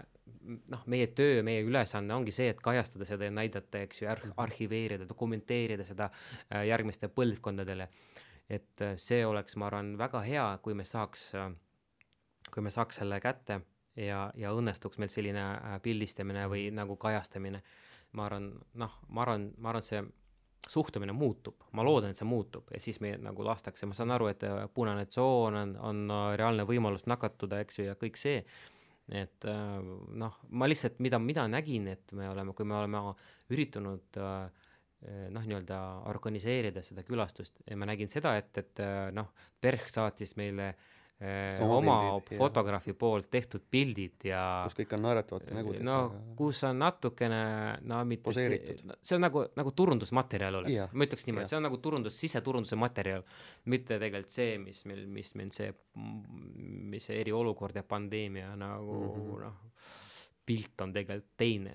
noh, 0.70 0.86
meie 0.86 1.10
töö, 1.18 1.42
meie 1.46 1.64
ülesanne 1.66 2.14
ongi 2.14 2.32
see, 2.34 2.52
et 2.52 2.62
kajastada 2.62 3.06
seda 3.08 3.28
ja 3.28 3.34
näidata, 3.34 3.82
eks 3.84 4.02
ju, 4.02 4.14
arhiveerida, 4.36 5.08
dokumenteerida 5.08 5.86
seda 5.88 6.08
äh, 6.12 6.62
järgmiste 6.70 7.10
põlvkondadele. 7.12 7.88
Et 8.48 8.84
äh, 8.84 8.96
see 8.98 9.24
oleks, 9.26 9.56
ma 9.56 9.68
arvan, 9.68 9.96
väga 9.98 10.22
hea, 10.24 10.46
kui 10.62 10.74
me 10.74 10.84
saaks, 10.88 11.32
äh, 11.34 11.50
kui 12.52 12.64
me 12.64 12.70
saaks 12.74 13.02
selle 13.02 13.20
kätte 13.20 13.60
ja, 13.96 14.28
ja 14.34 14.54
õnnestuks 14.56 14.98
meil 14.98 15.12
selline 15.12 15.44
pildistamine 15.82 16.46
või 16.48 16.68
nagu 16.74 16.96
kajastamine. 16.96 17.62
ma 18.12 18.24
arvan, 18.24 18.52
noh, 18.80 18.94
ma 19.08 19.22
arvan, 19.22 19.50
ma 19.58 19.68
arvan, 19.68 19.84
see 19.84 20.00
suhtumine 20.68 21.12
muutub, 21.12 21.62
ma 21.72 21.84
loodan, 21.84 22.12
et 22.12 22.18
see 22.18 22.28
muutub 22.28 22.68
ja 22.72 22.80
siis 22.82 23.00
me 23.00 23.14
nagu 23.22 23.44
lastakse, 23.44 23.86
ma 23.88 23.96
saan 23.96 24.12
aru, 24.14 24.28
et 24.32 24.44
äh, 24.46 24.64
punane 24.74 25.06
tsoon 25.08 25.56
on, 25.56 25.76
on 25.90 26.02
äh, 26.12 26.24
reaalne 26.40 26.66
võimalus 26.68 27.06
nakatuda, 27.08 27.62
eks 27.64 27.80
ju, 27.80 27.86
ja 27.88 27.96
kõik 28.00 28.18
see, 28.20 28.42
et 29.08 29.48
äh, 29.48 29.76
noh, 30.22 30.40
ma 30.50 30.68
lihtsalt, 30.68 31.00
mida, 31.04 31.20
mida 31.22 31.46
nägin, 31.48 31.88
et 31.94 32.12
me 32.16 32.28
oleme, 32.28 32.56
kui 32.56 32.68
me 32.68 32.76
oleme 32.80 33.04
üritanud 33.54 34.20
noh, 35.30 35.44
nii-öelda 35.46 35.76
organiseerida 36.10 36.82
seda 36.82 37.04
külastust 37.06 37.60
ja 37.68 37.76
ma 37.78 37.86
nägin 37.86 38.10
seda, 38.10 38.36
et, 38.40 38.50
et 38.58 38.80
noh, 39.14 39.28
PERH 39.62 39.92
saatis 39.94 40.34
meile 40.40 40.72
Äh, 41.20 41.58
oma, 41.62 41.76
oma 41.76 41.94
pildid, 42.20 42.38
fotograafi 42.38 42.92
jah. 42.92 42.96
poolt 42.98 43.26
tehtud 43.26 43.64
pildid 43.66 44.22
ja 44.28 44.42
kus 44.68 44.76
kõik 44.78 44.92
on 44.94 45.00
naeratavate 45.02 45.56
nägudega. 45.56 45.82
no 45.82 45.96
kus 46.38 46.60
on 46.68 46.78
natukene, 46.78 47.40
no 47.90 47.98
mitte 48.06 48.30
see, 48.36 48.60
see 49.02 49.16
on 49.16 49.24
nagu, 49.26 49.42
nagu 49.58 49.72
turundusmaterjal 49.80 50.60
oleks, 50.60 50.92
ma 50.94 51.08
ütleks 51.08 51.26
niimoodi, 51.26 51.50
see 51.50 51.58
on 51.58 51.66
nagu 51.66 51.80
turundus, 51.82 52.20
siseturunduse 52.22 52.78
materjal, 52.78 53.26
mitte 53.66 53.98
tegelikult 53.98 54.30
see, 54.30 54.60
mis 54.62 54.84
meil, 54.86 55.02
mis 55.10 55.34
meil 55.42 55.50
see, 55.58 55.74
mis 56.94 57.10
see 57.10 57.18
eriolukord 57.24 57.82
ja 57.82 57.82
pandeemia 57.82 58.54
nagu 58.54 59.00
mm 59.02 59.18
-hmm. 59.18 59.42
noh, 59.42 59.90
pilt 60.46 60.86
on 60.86 60.94
tegelikult 60.94 61.34
teine 61.34 61.74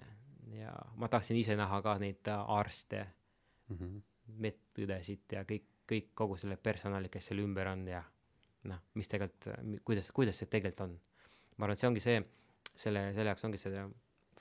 ja 0.51 0.73
ma 0.95 1.07
tahtsin 1.07 1.37
ise 1.37 1.55
näha 1.55 1.81
ka 1.81 1.97
neid 1.99 2.27
arste 2.47 3.05
mm 3.69 3.77
-hmm., 3.77 4.01
medõdesid 4.43 5.31
ja 5.31 5.43
kõik, 5.43 5.65
kõik, 5.89 6.13
kogu 6.15 6.37
selle 6.37 6.57
personali, 6.57 7.09
kes 7.09 7.25
seal 7.25 7.39
ümber 7.43 7.67
on 7.67 7.87
ja 7.87 8.03
noh, 8.63 8.79
mis 8.93 9.07
tegelikult, 9.11 9.81
kuidas, 9.85 10.11
kuidas 10.11 10.39
see 10.39 10.47
tegelikult 10.47 10.81
on. 10.87 10.99
ma 11.57 11.65
arvan, 11.65 11.73
et 11.73 11.79
see 11.79 11.87
ongi 11.87 11.99
see, 11.99 12.23
selle, 12.75 13.13
selle 13.13 13.29
jaoks 13.29 13.45
ongi 13.45 13.57
see 13.57 13.83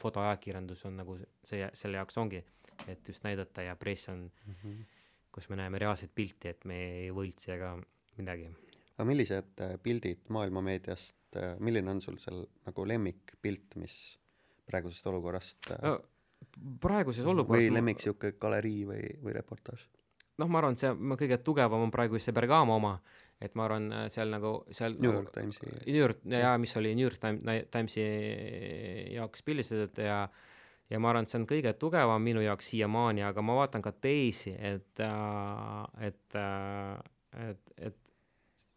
fotoajakirjandus 0.00 0.84
on 0.88 0.98
nagu 1.02 1.16
see, 1.44 1.62
selle 1.74 2.00
jaoks 2.00 2.18
ongi, 2.22 2.42
et 2.88 3.08
just 3.08 3.24
näidata 3.26 3.66
ja 3.66 3.76
press 3.76 4.08
on 4.08 4.24
mm, 4.46 4.54
-hmm. 4.54 4.84
kus 5.32 5.48
me 5.48 5.56
näeme 5.56 5.78
reaalset 5.78 6.14
pilti, 6.14 6.48
et 6.48 6.64
me 6.64 6.78
ei 7.02 7.10
võltsi 7.10 7.52
ega 7.56 7.74
midagi. 8.16 8.48
aga 8.96 9.04
millised 9.08 9.60
äh, 9.60 9.76
pildid 9.82 10.28
maailmameediast, 10.28 11.36
äh, 11.36 11.58
milline 11.58 11.90
on 11.90 12.00
sul 12.00 12.18
seal 12.18 12.44
nagu 12.66 12.88
lemmikpilt, 12.88 13.76
mis 13.76 14.18
praegusest 14.72 15.08
olukorrast 15.12 15.70
äh, 15.70 15.82
no, 15.86 15.96
praeguses 16.82 17.26
olukorras 17.28 17.66
või 17.66 17.74
lemmik 17.76 18.00
niisugune 18.00 18.38
galerii 18.40 18.86
või, 18.88 19.02
või 19.22 19.36
reportaaž? 19.38 19.84
noh, 20.40 20.48
ma 20.48 20.62
arvan, 20.62 20.76
et 20.76 20.82
see 20.82 20.92
kõige 21.20 21.38
tugevam 21.44 21.84
on 21.86 21.92
praegu 21.94 22.18
just 22.18 22.30
see 22.30 22.36
Bergamo 22.36 22.78
oma, 22.80 22.96
et 23.42 23.54
ma 23.58 23.66
arvan, 23.68 23.90
äh, 23.94 24.06
seal 24.12 24.32
nagu 24.32 24.54
seal 24.74 24.96
New 24.98 25.12
York 25.12 25.34
Timesi 25.34 25.68
New 25.86 26.00
York, 26.00 26.24
jaa, 26.32 26.56
mis 26.62 26.76
oli 26.80 26.94
New 26.98 27.06
York 27.06 27.20
Timesi 27.72 28.06
jaoks 29.14 29.44
pildistatud 29.46 30.02
ja 30.04 30.24
ja 30.92 30.98
ma 31.00 31.12
arvan, 31.12 31.24
et 31.24 31.32
see 31.32 31.40
on 31.40 31.48
kõige 31.48 31.72
tugevam 31.80 32.20
minu 32.20 32.42
jaoks 32.44 32.68
siiamaani, 32.72 33.24
aga 33.24 33.44
ma 33.44 33.56
vaatan 33.62 33.84
ka 33.84 33.94
teisi, 33.96 34.52
et, 34.52 35.00
äh, 35.00 36.08
et, 36.08 36.38
äh, 36.38 37.48
et, 37.48 37.74
et 37.88 37.98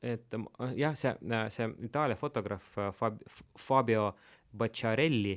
et 0.06 0.36
jah, 0.78 0.94
see, 0.94 1.12
see 1.50 1.68
Itaalia 1.88 2.18
fotograaf 2.20 2.76
Fab-, 2.94 3.24
Fabio 3.58 4.12
Bacciarelli, 4.54 5.34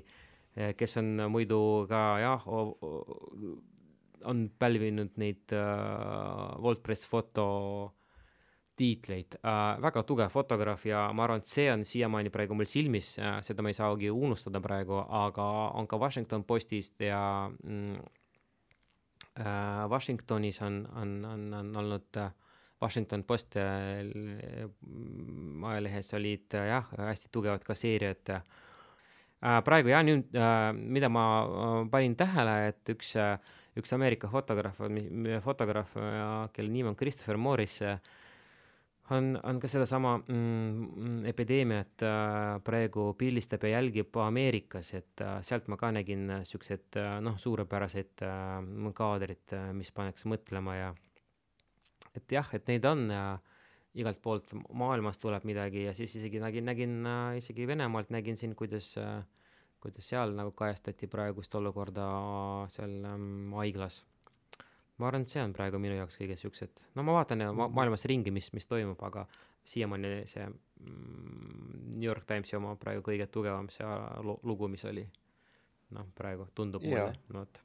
kes 0.77 0.97
on 1.01 1.25
muidu 1.31 1.61
ka 1.89 2.03
jah, 2.23 2.45
on 4.25 4.51
pälvinud 4.59 5.17
neid 5.21 5.53
äh, 5.55 6.63
Voltpress 6.63 7.07
foto 7.07 7.95
tiitleid. 8.79 9.39
Äh,, 9.43 9.81
väga 9.83 10.03
tugev 10.07 10.33
fotograaf 10.33 10.87
ja 10.87 11.09
ma 11.15 11.27
arvan, 11.27 11.43
et 11.43 11.51
see 11.51 11.67
on 11.73 11.85
siiamaani 11.87 12.33
praegu 12.35 12.57
mul 12.59 12.69
silmis 12.71 13.17
äh,, 13.19 13.39
seda 13.47 13.65
ma 13.65 13.73
ei 13.73 13.79
saagi 13.79 14.11
unustada 14.11 14.63
praegu, 14.65 15.01
aga 15.21 15.49
on 15.79 15.89
ka 15.91 15.99
Washington 16.01 16.45
Postist 16.47 17.01
ja 17.03 17.21
mm, 17.51 17.97
äh, 19.43 19.87
Washingtonis 19.91 20.63
on, 20.63 20.85
on, 21.03 21.17
on, 21.25 21.49
on 21.63 21.75
olnud 21.83 22.23
äh, 22.23 22.31
Washington 22.83 23.25
Post 23.27 23.59
äh, 23.59 24.07
ajalehes 25.71 26.15
olid 26.15 26.55
äh, 26.55 26.69
jah, 26.71 26.91
hästi 27.11 27.33
tugevad 27.35 27.67
ka 27.67 27.75
seeriad 27.75 28.35
äh, 28.37 28.43
praegu 29.41 29.93
jah, 29.93 30.05
nüüd 30.07 30.35
äh, 30.35 30.73
mida 30.75 31.09
ma 31.13 31.25
äh, 31.45 31.81
panin 31.93 32.17
tähele, 32.19 32.57
et 32.73 32.95
üks 32.95 33.15
äh, 33.17 33.37
üks 33.79 33.93
Ameerika 33.95 34.27
fotograaf, 34.27 34.81
fotograaf, 35.45 35.93
kelle 36.51 36.73
nimi 36.73 36.89
on 36.91 36.97
Christopher 36.99 37.37
Morris, 37.39 37.77
on, 39.15 39.39
on 39.43 39.61
ka 39.61 39.69
sedasama 39.71 40.17
mm, 40.21 41.27
epideemiat 41.31 42.05
äh, 42.05 42.59
praegu 42.65 43.13
pildistab 43.19 43.65
ja 43.65 43.79
jälgib 43.79 44.17
Ameerikas, 44.21 44.93
et 44.99 45.23
äh, 45.25 45.39
sealt 45.47 45.69
ma 45.73 45.79
ka 45.81 45.91
nägin 45.95 46.29
siukseid 46.49 46.99
äh, 47.01 47.19
noh, 47.25 47.39
suurepäraseid 47.41 48.25
äh, 48.27 48.59
äh,, 48.61 49.71
mis 49.77 49.93
paneks 49.95 50.27
mõtlema 50.29 50.77
ja 50.77 50.91
et 52.17 52.33
jah, 52.33 52.49
et 52.53 52.69
neid 52.69 52.85
on 52.89 53.09
ja 53.13 53.25
igalt 53.99 54.21
poolt 54.23 54.55
maailmast 54.79 55.21
tuleb 55.23 55.45
midagi 55.49 55.89
ja 55.89 55.95
siis 55.97 56.15
isegi 56.21 56.41
nägin, 56.43 56.67
nägin 56.69 57.01
äh, 57.07 57.39
isegi 57.41 57.67
Venemaalt 57.67 58.11
nägin 58.15 58.37
siin, 58.39 58.55
kuidas 58.59 58.93
äh, 59.01 59.23
kuidas 59.81 60.09
seal 60.11 60.35
nagu 60.37 60.53
kajastati 60.59 61.09
praegust 61.11 61.55
olukorda 61.55 62.07
seal 62.75 62.97
ähm, 63.07 63.53
haiglas. 63.59 64.03
ma 64.99 65.07
arvan, 65.07 65.23
et 65.23 65.31
see 65.31 65.43
on 65.43 65.53
praegu 65.55 65.79
minu 65.79 65.95
jaoks 65.95 66.19
kõige 66.19 66.35
siuksed, 66.41 66.81
no 66.99 67.05
ma 67.07 67.15
vaatan 67.21 67.45
ma 67.55 67.69
maailmas 67.71 68.05
ringi, 68.11 68.33
mis, 68.35 68.51
mis 68.51 68.67
toimub, 68.67 68.99
aga 69.07 69.29
siiamaani 69.69 70.25
see 70.27 70.47
mm, 70.49 71.93
New 71.93 72.09
York 72.09 72.27
Timesi 72.27 72.59
oma 72.59 72.75
praegu 72.81 73.05
kõige 73.07 73.29
tugevam 73.31 73.71
see 73.71 73.87
lugu, 74.27 74.71
mis 74.73 74.85
oli. 74.91 75.07
noh, 75.95 76.09
praegu 76.19 76.49
tundub 76.55 76.83
mulle, 76.85 77.15
no 77.31 77.45
vot. 77.45 77.63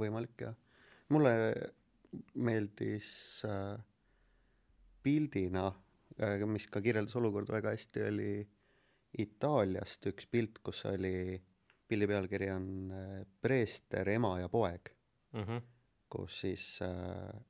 võimalik 0.00 0.46
jah. 0.46 0.56
mulle 1.12 1.34
meeldis 2.34 3.10
äh, 3.44 3.76
pildina 5.02 5.66
äh,, 6.20 6.46
mis 6.46 6.66
ka 6.66 6.82
kirjeldas 6.84 7.16
olukorda 7.16 7.58
väga 7.58 7.74
hästi, 7.76 8.06
oli 8.08 8.30
Itaaliast 9.18 10.06
üks 10.10 10.26
pilt, 10.28 10.58
kus 10.64 10.84
oli, 10.90 11.38
pildi 11.88 12.08
pealkiri 12.10 12.50
on 12.52 12.68
äh, 12.92 13.20
Preester, 13.40 14.08
ema 14.08 14.38
ja 14.40 14.48
poeg 14.48 14.92
mm. 15.32 15.44
-hmm. 15.44 15.62
kus 16.08 16.40
siis 16.40 16.80
äh, 16.82 17.40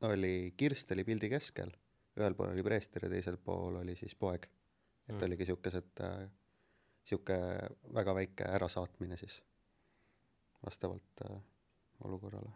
oli, 0.00 0.54
Kirst 0.56 0.92
oli 0.92 1.04
pildi 1.04 1.28
keskel, 1.28 1.70
ühel 2.18 2.34
pool 2.34 2.52
oli 2.52 2.62
preester 2.62 3.06
ja 3.06 3.10
teisel 3.10 3.36
pool 3.36 3.80
oli 3.82 3.96
siis 3.96 4.14
poeg. 4.14 4.46
et 5.08 5.14
mm. 5.16 5.22
oligi 5.26 5.46
siukesed 5.46 6.00
äh,, 6.00 6.28
sihuke 7.04 7.38
väga 7.94 8.14
väike 8.14 8.44
ärasaatmine 8.44 9.16
siis 9.16 9.42
vastavalt 10.64 11.24
äh, 11.30 11.40
olukorrale 12.04 12.52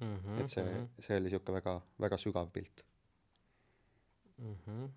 mm. 0.00 0.16
-hmm, 0.16 0.40
et 0.40 0.48
see 0.48 0.64
-hmm. 0.64 0.88
see 1.00 1.16
oli 1.16 1.28
sihuke 1.28 1.52
väga, 1.52 1.80
väga 2.00 2.16
sügav 2.16 2.50
pilt 2.50 2.84
mm. 4.40 4.56
-hmm 4.66 4.90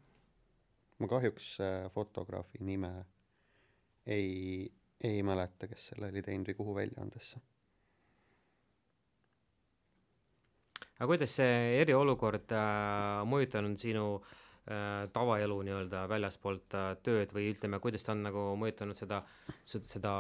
ma 1.03 1.07
kahjuks 1.07 1.47
äh, 1.59 1.89
fotograafi 1.91 2.61
nime 2.63 2.91
ei, 4.05 4.71
ei 5.03 5.23
mäleta, 5.23 5.67
kes 5.67 5.89
selle 5.91 6.11
oli 6.11 6.23
teinud 6.23 6.51
või 6.51 6.59
kuhu 6.59 6.75
väljaandesse. 6.77 7.41
aga 10.93 11.09
kuidas 11.09 11.33
see 11.35 11.81
eriolukord 11.81 12.53
äh, 12.55 13.23
mõjutanud 13.27 13.81
sinu 13.81 14.05
äh, 14.21 15.09
tavaelu 15.15 15.57
nii-öelda 15.67 16.05
väljaspoolt 16.07 16.77
äh, 16.79 16.91
tööd 17.03 17.33
või 17.35 17.49
ütleme, 17.51 17.81
kuidas 17.83 18.05
ta 18.05 18.13
on 18.13 18.23
nagu 18.29 18.45
mõjutanud 18.61 18.95
seda, 18.95 19.23
seda 19.65 20.13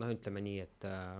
noh, 0.00 0.14
ütleme 0.14 0.44
nii, 0.46 0.62
et 0.64 0.88
äh, 0.88 1.18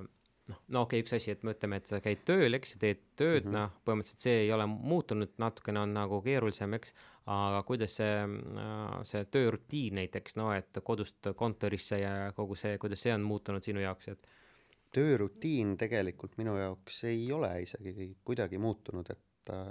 noh, 0.50 0.58
no 0.68 0.82
okei 0.86 1.00
okay,, 1.00 1.04
üks 1.04 1.14
asi, 1.16 1.34
et 1.34 1.44
me 1.46 1.54
ütleme, 1.54 1.80
et 1.80 1.90
sa 1.90 2.00
käid 2.04 2.24
tööl, 2.28 2.56
eks 2.58 2.74
ju, 2.74 2.80
teed 2.82 3.02
tööd 3.18 3.46
mm 3.46 3.50
-hmm., 3.50 3.56
noh, 3.56 3.78
põhimõtteliselt 3.86 4.26
see 4.26 4.36
ei 4.44 4.52
ole 4.56 4.66
muutunud, 4.70 5.32
natukene 5.42 5.82
on 5.84 5.94
nagu 5.96 6.20
keerulisem, 6.26 6.74
eks, 6.78 6.94
aga 7.30 7.62
kuidas 7.68 7.96
see, 8.00 8.16
äh, 8.64 8.98
see 9.08 9.24
töörutiin 9.36 10.00
näiteks, 10.00 10.36
no 10.40 10.50
et 10.56 10.82
kodust 10.84 11.32
kontorisse 11.36 12.00
ja 12.02 12.32
kogu 12.36 12.58
see, 12.58 12.78
kuidas 12.78 13.02
see 13.06 13.14
on 13.14 13.26
muutunud 13.26 13.64
sinu 13.64 13.80
jaoks, 13.84 14.08
et 14.08 14.28
töörutiin 14.94 15.76
tegelikult 15.78 16.36
minu 16.38 16.56
jaoks 16.58 17.04
ei 17.04 17.30
ole 17.32 17.52
isegi 17.62 18.16
kuidagi 18.24 18.58
muutunud, 18.58 19.10
et 19.10 19.54
äh, 19.54 19.70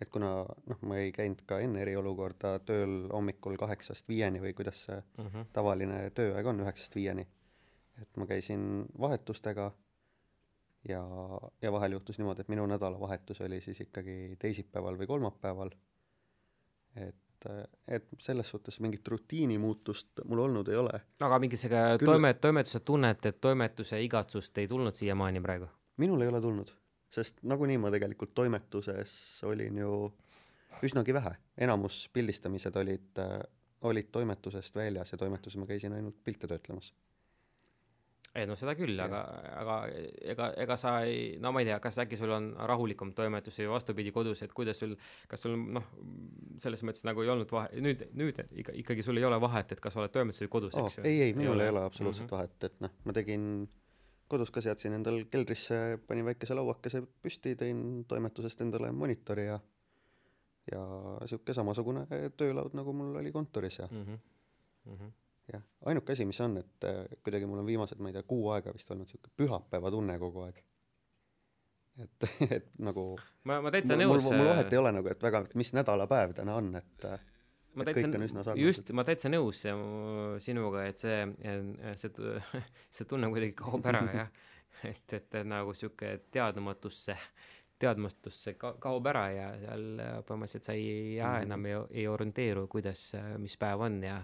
et 0.00 0.10
kuna 0.12 0.30
noh, 0.44 0.82
ma 0.88 0.98
ei 1.00 1.12
käinud 1.14 1.42
ka 1.48 1.58
enne 1.64 1.80
eriolukorda 1.84 2.58
tööl 2.68 3.06
hommikul 3.12 3.56
kaheksast 3.60 4.08
viieni 4.08 4.42
või 4.42 4.52
kuidas 4.56 4.84
see 4.88 4.98
mm 4.98 5.26
-hmm. 5.26 5.48
tavaline 5.56 6.00
tööaeg 6.10 6.46
on, 6.46 6.60
üheksast 6.60 6.94
viieni, 6.94 7.26
et 8.02 8.16
ma 8.20 8.26
käisin 8.26 8.84
vahetustega 9.00 9.70
ja, 10.88 11.02
ja 11.62 11.72
vahel 11.72 11.92
juhtus 11.92 12.18
niimoodi, 12.18 12.44
et 12.44 12.48
minu 12.52 12.66
nädalavahetus 12.66 13.40
oli 13.40 13.60
siis 13.60 13.80
ikkagi 13.80 14.36
teisipäeval 14.38 14.98
või 14.98 15.06
kolmapäeval. 15.06 15.70
et, 16.96 17.46
et 17.88 18.08
selles 18.18 18.50
suhtes 18.50 18.80
mingit 18.80 19.08
rutiinimuutust 19.08 20.24
mul 20.24 20.44
olnud 20.46 20.68
ei 20.68 20.76
ole. 20.76 21.00
aga 21.20 21.38
mingisugune 21.38 21.98
Küll... 21.98 22.12
toimet-, 22.12 22.40
toimetuse 22.40 22.80
tunnet, 22.80 23.26
et 23.26 23.40
toimetuse 23.40 24.00
igatsust 24.02 24.58
ei 24.58 24.68
tulnud 24.68 24.94
siiamaani 24.94 25.40
praegu? 25.40 25.68
minul 25.96 26.22
ei 26.22 26.28
ole 26.28 26.40
tulnud, 26.40 26.72
sest 27.12 27.42
nagunii 27.42 27.78
ma 27.78 27.90
tegelikult 27.90 28.34
toimetuses 28.34 29.42
olin 29.44 29.78
ju 29.78 29.92
üsnagi 30.84 31.14
vähe, 31.16 31.36
enamus 31.58 32.06
pildistamised 32.12 32.76
olid, 32.76 33.20
olid 33.88 34.08
toimetusest 34.12 34.76
väljas 34.76 35.12
ja 35.12 35.18
toimetuses 35.18 35.60
ma 35.60 35.66
käisin 35.66 35.92
ainult 35.96 36.18
pilte 36.24 36.48
töötlemas 36.48 36.92
ei 38.36 38.46
no 38.48 38.56
seda 38.58 38.74
küll, 38.78 38.98
aga, 39.00 39.20
aga 39.60 39.76
ega, 40.32 40.48
ega 40.64 40.76
sa 40.80 40.92
ei, 41.08 41.36
no 41.42 41.52
ma 41.54 41.62
ei 41.62 41.68
tea, 41.70 41.78
kas 41.82 41.98
äkki 42.04 42.18
sul 42.20 42.32
on 42.36 42.50
rahulikum 42.70 43.12
toimetus 43.16 43.58
või 43.62 43.70
vastupidi 43.72 44.12
kodus, 44.14 44.42
et 44.44 44.52
kuidas 44.56 44.80
sul, 44.82 44.94
kas 45.30 45.46
sul 45.46 45.56
noh, 45.56 45.88
selles 46.62 46.84
mõttes 46.86 47.06
nagu 47.08 47.24
ei 47.24 47.32
olnud 47.32 47.52
vahe, 47.52 47.80
nüüd, 47.84 48.06
nüüd 48.18 48.42
ikka, 48.62 48.76
ikkagi 48.82 49.06
sul 49.06 49.20
ei 49.20 49.26
ole 49.28 49.40
vahet, 49.42 49.72
et 49.72 49.82
kas 49.82 49.96
oled 49.96 50.12
toimetuses 50.14 50.46
või 50.46 50.54
kodus 50.58 50.76
oh,, 50.76 50.86
eks 50.86 51.00
ju? 51.00 51.06
ei, 51.08 51.28
ei, 51.28 51.36
minul 51.38 51.64
ei 51.64 51.72
ole 51.72 51.84
absoluutselt 51.86 52.30
mm 52.30 52.36
-hmm. 52.36 52.46
vahet, 52.46 52.70
et 52.70 52.80
noh, 52.84 52.94
ma 53.04 53.16
tegin 53.16 53.48
kodus 54.28 54.50
ka 54.50 54.60
seadsin 54.60 54.96
endal 54.96 55.22
keldrisse, 55.30 55.98
panin 56.06 56.26
väikese 56.26 56.54
lauakese 56.58 57.02
püsti, 57.22 57.54
tõin 57.56 58.04
toimetusest 58.08 58.60
endale 58.60 58.92
monitori 58.92 59.46
ja 59.46 59.60
ja 60.66 60.80
niisugune 61.20 61.54
samasugune 61.54 62.06
töölaud, 62.36 62.72
nagu 62.74 62.92
mul 62.92 63.14
oli 63.20 63.30
kontoris 63.32 63.78
ja 63.78 63.86
mm. 63.90 64.02
-hmm. 64.02 64.18
Mm 64.90 64.96
-hmm 64.98 65.25
jah, 65.52 65.62
ainuke 65.86 66.14
asi, 66.16 66.26
mis 66.28 66.40
on, 66.44 66.58
et 66.62 66.88
äh, 66.88 67.04
kuidagi 67.24 67.46
mul 67.48 67.62
on 67.62 67.68
viimased, 67.68 68.00
ma 68.02 68.10
ei 68.10 68.16
tea, 68.16 68.24
kuu 68.26 68.50
aega 68.54 68.74
vist 68.74 68.90
olnud 68.90 69.06
niisugune 69.06 69.34
pühapäeva 69.38 69.92
tunne 69.94 70.18
kogu 70.22 70.42
aeg. 70.46 70.60
et, 72.02 72.28
et 72.58 72.68
nagu 72.82 73.08
ma, 73.48 73.60
ma 73.64 73.72
täitsa 73.74 73.98
nõus 73.98 74.24
mul, 74.24 74.40
mul 74.40 74.52
vahet 74.52 74.74
ei 74.74 74.82
ole 74.82 74.92
nagu, 74.98 75.12
et 75.12 75.22
väga, 75.22 75.44
mis 75.54 75.72
nädalapäev 75.76 76.34
täna 76.36 76.58
on, 76.60 76.72
et 76.80 77.08
äh, 77.08 77.20
ma 77.76 77.86
täitsa, 77.86 78.56
just, 78.58 78.92
ma 78.96 79.04
täitsa 79.06 79.30
nõus 79.32 79.62
sinuga, 80.44 80.86
et 80.90 81.02
see, 81.02 81.20
see, 82.00 82.32
see 82.98 83.08
tunne 83.08 83.30
kuidagi 83.32 83.54
kaob 83.58 83.86
ära 83.92 84.02
jah, 84.20 84.32
et, 84.88 85.18
et 85.20 85.38
nagu 85.46 85.76
sihuke 85.76 86.16
teadmatusse, 86.34 87.16
teadmatusse 87.78 88.56
ka, 88.58 88.74
kaob 88.82 89.06
ära 89.12 89.28
ja 89.34 89.46
seal 89.62 89.86
põhimõtteliselt 90.26 90.72
sa 90.72 90.74
ei, 90.74 91.14
jah, 91.20 91.38
mhm. 91.38 91.46
enam 91.46 91.70
ei, 91.70 91.78
ei 92.02 92.10
orienteeru, 92.10 92.66
kuidas, 92.72 93.12
mis 93.38 93.56
päev 93.60 93.86
on 93.86 94.02
ja 94.04 94.18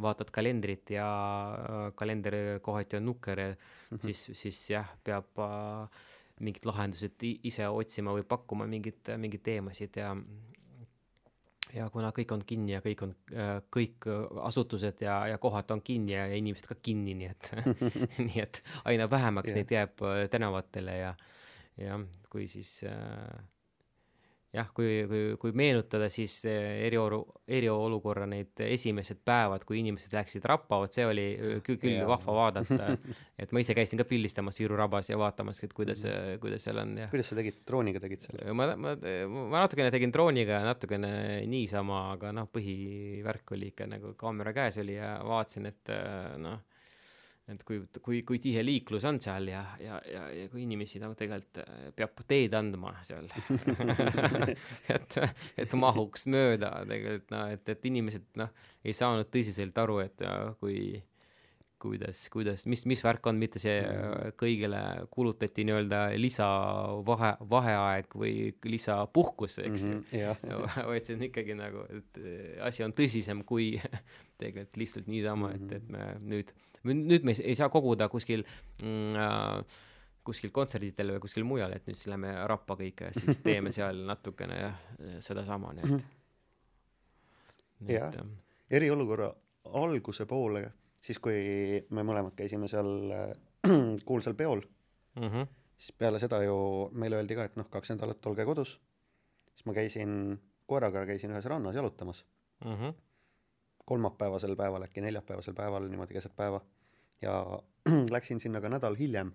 vaatad 0.00 0.30
kalendrit 0.32 0.94
ja 0.94 1.06
äh, 1.52 1.90
kalender 1.94 2.34
kohati 2.62 2.96
on 2.96 3.04
nukker 3.06 3.40
ja 3.40 3.48
mm 3.50 3.56
-hmm. 3.96 4.00
siis, 4.00 4.30
siis 4.32 4.70
jah, 4.70 4.88
peab 5.04 5.38
äh, 5.38 5.88
mingid 6.40 6.64
lahendused 6.64 7.22
ise 7.22 7.68
otsima 7.68 8.12
või 8.12 8.24
pakkuma 8.24 8.66
mingit, 8.66 9.08
mingeid 9.16 9.42
teemasid 9.42 9.96
ja 9.96 10.16
ja 11.72 11.90
kuna 11.90 12.10
kõik 12.10 12.32
on 12.32 12.42
kinni 12.44 12.72
ja 12.72 12.80
kõik 12.80 13.02
on, 13.02 13.14
äh, 13.32 13.62
kõik 13.76 14.08
asutused 14.42 15.00
ja, 15.00 15.26
ja 15.26 15.38
kohad 15.38 15.70
on 15.70 15.82
kinni 15.82 16.12
ja, 16.12 16.26
ja 16.26 16.36
inimesed 16.36 16.66
ka 16.66 16.74
kinni, 16.74 17.14
nii 17.14 17.26
et 17.26 17.52
nii 18.28 18.42
et 18.42 18.62
aina 18.84 19.10
vähemaks 19.10 19.52
yeah. 19.52 19.56
neid 19.56 19.70
jääb 19.70 20.30
tänavatele 20.30 20.96
ja, 20.96 21.14
jah, 21.76 22.04
kui 22.30 22.48
siis 22.48 22.84
äh, 22.84 23.44
jah, 24.52 24.68
kui, 24.76 24.88
kui, 25.08 25.20
kui 25.40 25.54
meenutada, 25.56 26.08
siis 26.12 26.34
eriolu-, 26.48 27.24
eriolukorra 27.48 28.26
need 28.28 28.60
esimesed 28.66 29.22
päevad, 29.24 29.64
kui 29.68 29.80
inimesed 29.80 30.12
läksid 30.12 30.44
rappa, 30.48 30.80
vot 30.82 30.92
see 30.92 31.06
oli 31.08 31.26
küll, 31.64 31.78
küll 31.80 31.94
yeah. 31.94 32.08
vahva 32.08 32.34
vaadata. 32.36 32.90
et 33.42 33.54
ma 33.54 33.62
ise 33.62 33.76
käisin 33.76 34.00
ka 34.00 34.06
pildistamas 34.08 34.60
Viru 34.60 34.76
rabas 34.78 35.08
ja 35.08 35.18
vaatamas, 35.20 35.62
et 35.64 35.72
kuidas 35.76 36.04
mm., 36.04 36.42
kuidas 36.42 36.66
seal 36.68 36.82
on 36.82 36.96
ja 37.00 37.08
kuidas 37.12 37.32
sa 37.32 37.38
tegid, 37.38 37.62
drooniga 37.68 38.02
tegid 38.02 38.26
selle? 38.26 38.52
ma, 38.56 38.68
ma, 38.76 38.96
ma 38.96 39.64
natukene 39.64 39.92
tegin 39.94 40.12
drooniga 40.14 40.60
ja 40.60 40.68
natukene 40.68 41.12
niisama, 41.48 42.04
aga 42.16 42.34
noh, 42.36 42.50
põhivärk 42.52 43.56
oli 43.56 43.72
ikka 43.72 43.88
nagu 43.88 44.12
kaamera 44.20 44.52
käes 44.56 44.78
oli 44.82 44.98
ja 44.98 45.16
vaatasin, 45.26 45.72
et 45.72 45.96
noh 46.42 46.60
et 47.52 47.62
kui, 47.66 47.80
kui, 48.02 48.22
kui 48.28 48.40
tihe 48.42 48.64
liiklus 48.64 49.06
on 49.08 49.20
seal 49.22 49.48
ja, 49.52 49.62
ja, 49.82 50.00
ja, 50.08 50.24
ja 50.36 50.48
kui 50.52 50.64
inimesi 50.66 51.02
nagu 51.02 51.16
tegelikult 51.18 51.62
äh, 51.62 51.86
peab 51.96 52.24
teed 52.28 52.56
andma 52.58 52.94
seal 53.06 53.28
et, 54.96 55.18
et 55.64 55.78
mahuks 55.78 56.28
mööda 56.32 56.74
tegelikult 56.88 57.32
noh, 57.34 57.48
et, 57.56 57.72
et 57.74 57.88
inimesed 57.92 58.28
noh, 58.40 58.52
ei 58.84 58.96
saanud 58.96 59.30
tõsiselt 59.32 59.78
aru, 59.82 60.02
et 60.04 60.26
kui 60.60 61.00
kuidas, 61.82 62.28
kuidas, 62.30 62.66
mis, 62.70 62.84
mis 62.86 63.02
värk 63.02 63.26
on, 63.26 63.38
mitte 63.40 63.60
see 63.62 63.74
äh, 63.82 64.30
kõigele 64.38 64.80
kulutati 65.12 65.64
nii-öelda 65.66 66.02
lisavahe, 66.20 67.32
vaheaeg 67.50 68.14
või 68.18 68.34
lisapuhkus, 68.70 69.58
eks 69.64 69.86
ju 69.86 69.96
mm 69.96 70.04
-hmm,. 70.12 70.86
vaid 70.90 71.08
see 71.08 71.18
on 71.18 71.26
ikkagi 71.28 71.58
nagu, 71.58 71.84
et 71.90 72.22
äh, 72.22 72.66
asi 72.68 72.86
on 72.86 72.94
tõsisem 72.94 73.42
kui 73.48 73.74
tegelikult 74.42 74.82
lihtsalt 74.82 75.08
niisama 75.10 75.52
et, 75.56 75.72
et 75.78 75.88
me 75.92 76.10
nüüd, 76.34 76.52
nüüd 76.84 77.26
me 77.28 77.36
ei 77.38 77.56
saa 77.58 77.70
koguda 77.72 78.10
kuskil 78.12 78.44
mm, 78.82 79.16
äh, 79.16 79.80
kuskil 80.26 80.52
kontsertidel 80.54 81.16
või 81.16 81.24
kuskil 81.24 81.46
mujal, 81.46 81.72
et 81.74 81.86
nüüd 81.88 81.98
siis 81.98 82.10
lähme 82.12 82.34
rappa 82.50 82.76
kõike 82.78 83.10
ja 83.10 83.16
siis 83.16 83.40
teeme 83.46 83.72
seal 83.74 84.04
natukene 84.06 84.60
sedasama, 85.24 85.72
nii 85.78 85.96
et. 85.96 86.04
jah, 87.96 88.20
eriolukorra 88.70 89.32
alguse 89.82 90.26
poole 90.30 90.68
siis, 91.02 91.18
kui 91.22 91.82
me 91.90 92.04
mõlemad 92.06 92.36
käisime 92.38 92.70
seal 92.70 93.12
äh, 93.14 93.34
kuulsal 94.08 94.36
peol 94.38 94.62
mm, 94.62 95.28
-hmm. 95.28 95.46
siis 95.76 95.96
peale 95.98 96.18
seda 96.22 96.42
ju 96.44 96.56
meile 96.92 97.20
öeldi 97.20 97.38
ka, 97.38 97.48
et 97.48 97.56
noh, 97.56 97.68
kaks 97.70 97.94
nädalat 97.94 98.26
olge 98.26 98.44
kodus. 98.44 98.80
siis 99.54 99.66
ma 99.66 99.74
käisin, 99.74 100.40
koeraga 100.66 101.06
käisin 101.06 101.30
ühes 101.30 101.44
rannas 101.44 101.74
jalutamas 101.74 102.24
mm. 102.64 102.76
-hmm. 102.76 102.94
Kolmapäevasel 103.84 104.56
päeval, 104.56 104.86
äkki 104.86 105.00
neljapäevasel 105.00 105.54
päeval 105.54 105.88
niimoodi 105.88 106.14
keset 106.14 106.36
päeva. 106.36 106.60
ja 107.22 107.62
läksin 108.16 108.40
sinna 108.40 108.60
ka 108.60 108.68
nädal 108.68 108.96
hiljem, 108.98 109.32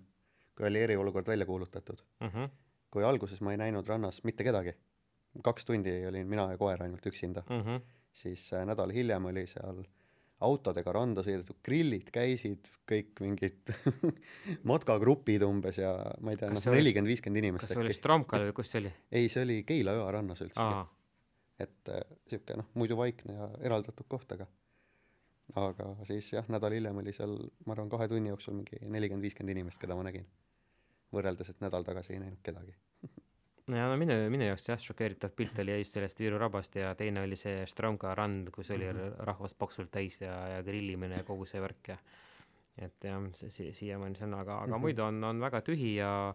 kui 0.56 0.66
oli 0.68 0.80
eriolukord 0.80 1.26
välja 1.26 1.46
kuulutatud 1.46 2.02
mm. 2.20 2.28
-hmm. 2.28 2.48
kui 2.90 3.04
alguses 3.04 3.40
ma 3.40 3.52
ei 3.52 3.58
näinud 3.58 3.88
rannas 3.88 4.24
mitte 4.24 4.44
kedagi, 4.44 4.74
kaks 5.44 5.64
tundi 5.64 6.06
olin 6.06 6.26
mina 6.26 6.50
ja 6.50 6.58
koer 6.58 6.82
ainult 6.82 7.06
üksinda 7.06 7.42
mm, 7.50 7.60
-hmm. 7.60 7.80
siis 8.12 8.52
äh, 8.52 8.66
nädal 8.66 8.92
hiljem 8.92 9.24
oli 9.24 9.46
seal 9.46 9.84
autodega 10.40 10.92
randa 10.92 11.22
sõidetud, 11.26 11.58
grillid 11.64 12.10
käisid, 12.14 12.70
kõik 12.88 13.18
mingid 13.20 13.72
matkagrupid 14.70 15.42
umbes 15.42 15.80
ja 15.80 15.94
ma 16.20 16.30
ei 16.30 16.36
tea, 16.36 16.50
noh, 16.54 16.68
nelikümmend, 16.74 17.10
viiskümmend 17.10 17.42
inimest 17.42 17.66
kas 17.66 17.74
see 17.74 17.82
oli 17.82 17.96
Stromkal 17.96 18.46
või 18.48 18.54
kus 18.60 18.70
see 18.70 18.84
oli? 18.84 18.92
ei, 19.10 19.28
see 19.32 19.42
oli 19.42 19.62
Keila 19.66 19.96
jõe 19.98 20.12
rannas 20.14 20.44
üldsegi. 20.44 20.86
Et 21.58 21.92
äh, 21.92 22.02
sihuke 22.30 22.56
noh, 22.60 22.68
muidu 22.78 22.96
vaikne 22.98 23.34
ja 23.34 23.48
eraldatud 23.68 24.08
koht, 24.08 24.32
aga 24.36 24.46
aga 25.56 25.94
siis 26.04 26.32
jah, 26.32 26.48
nädal 26.52 26.74
hiljem 26.76 26.98
oli 27.00 27.14
seal, 27.16 27.38
ma 27.66 27.72
arvan, 27.72 27.88
kahe 27.92 28.08
tunni 28.10 28.28
jooksul 28.28 28.58
mingi 28.58 28.82
nelikümmend, 28.84 29.24
viiskümmend 29.24 29.56
inimest, 29.56 29.80
keda 29.80 29.96
ma 29.96 30.04
nägin. 30.04 30.26
võrreldes, 31.14 31.48
et 31.48 31.62
nädal 31.64 31.86
tagasi 31.88 32.12
ei 32.12 32.20
näinud 32.20 32.42
kedagi 32.44 32.74
ja 33.80 33.86
no 33.88 33.96
minu, 34.00 34.16
minu 34.32 34.44
jaoks 34.44 34.68
jah, 34.68 34.80
šokeeritav 34.82 35.32
pilt 35.36 35.58
oli 35.62 35.78
just 35.78 35.96
sellest 35.96 36.20
Viru 36.20 36.38
rabast 36.40 36.76
ja 36.76 36.94
teine 36.98 37.22
oli 37.24 37.36
see 37.36 37.62
Stromka 37.66 38.14
rand, 38.14 38.50
kus 38.54 38.70
oli 38.76 38.90
mm 38.92 38.98
-hmm. 38.98 39.24
rahvast 39.30 39.58
paksult 39.58 39.90
täis 39.90 40.20
ja, 40.20 40.34
ja 40.48 40.62
grillimine 40.62 41.22
ja 41.22 41.24
kogu 41.24 41.46
see 41.46 41.60
värk 41.60 41.88
ja 41.88 41.98
et 42.78 43.04
jah, 43.04 43.22
see 43.34 43.50
si 43.50 43.72
siiamaani 43.72 44.16
see 44.16 44.26
on, 44.26 44.34
aga, 44.34 44.58
aga 44.58 44.66
mm 44.66 44.72
-hmm. 44.72 44.80
muidu 44.80 45.02
on, 45.02 45.24
on 45.24 45.40
väga 45.40 45.60
tühi 45.60 45.96
ja 45.96 46.34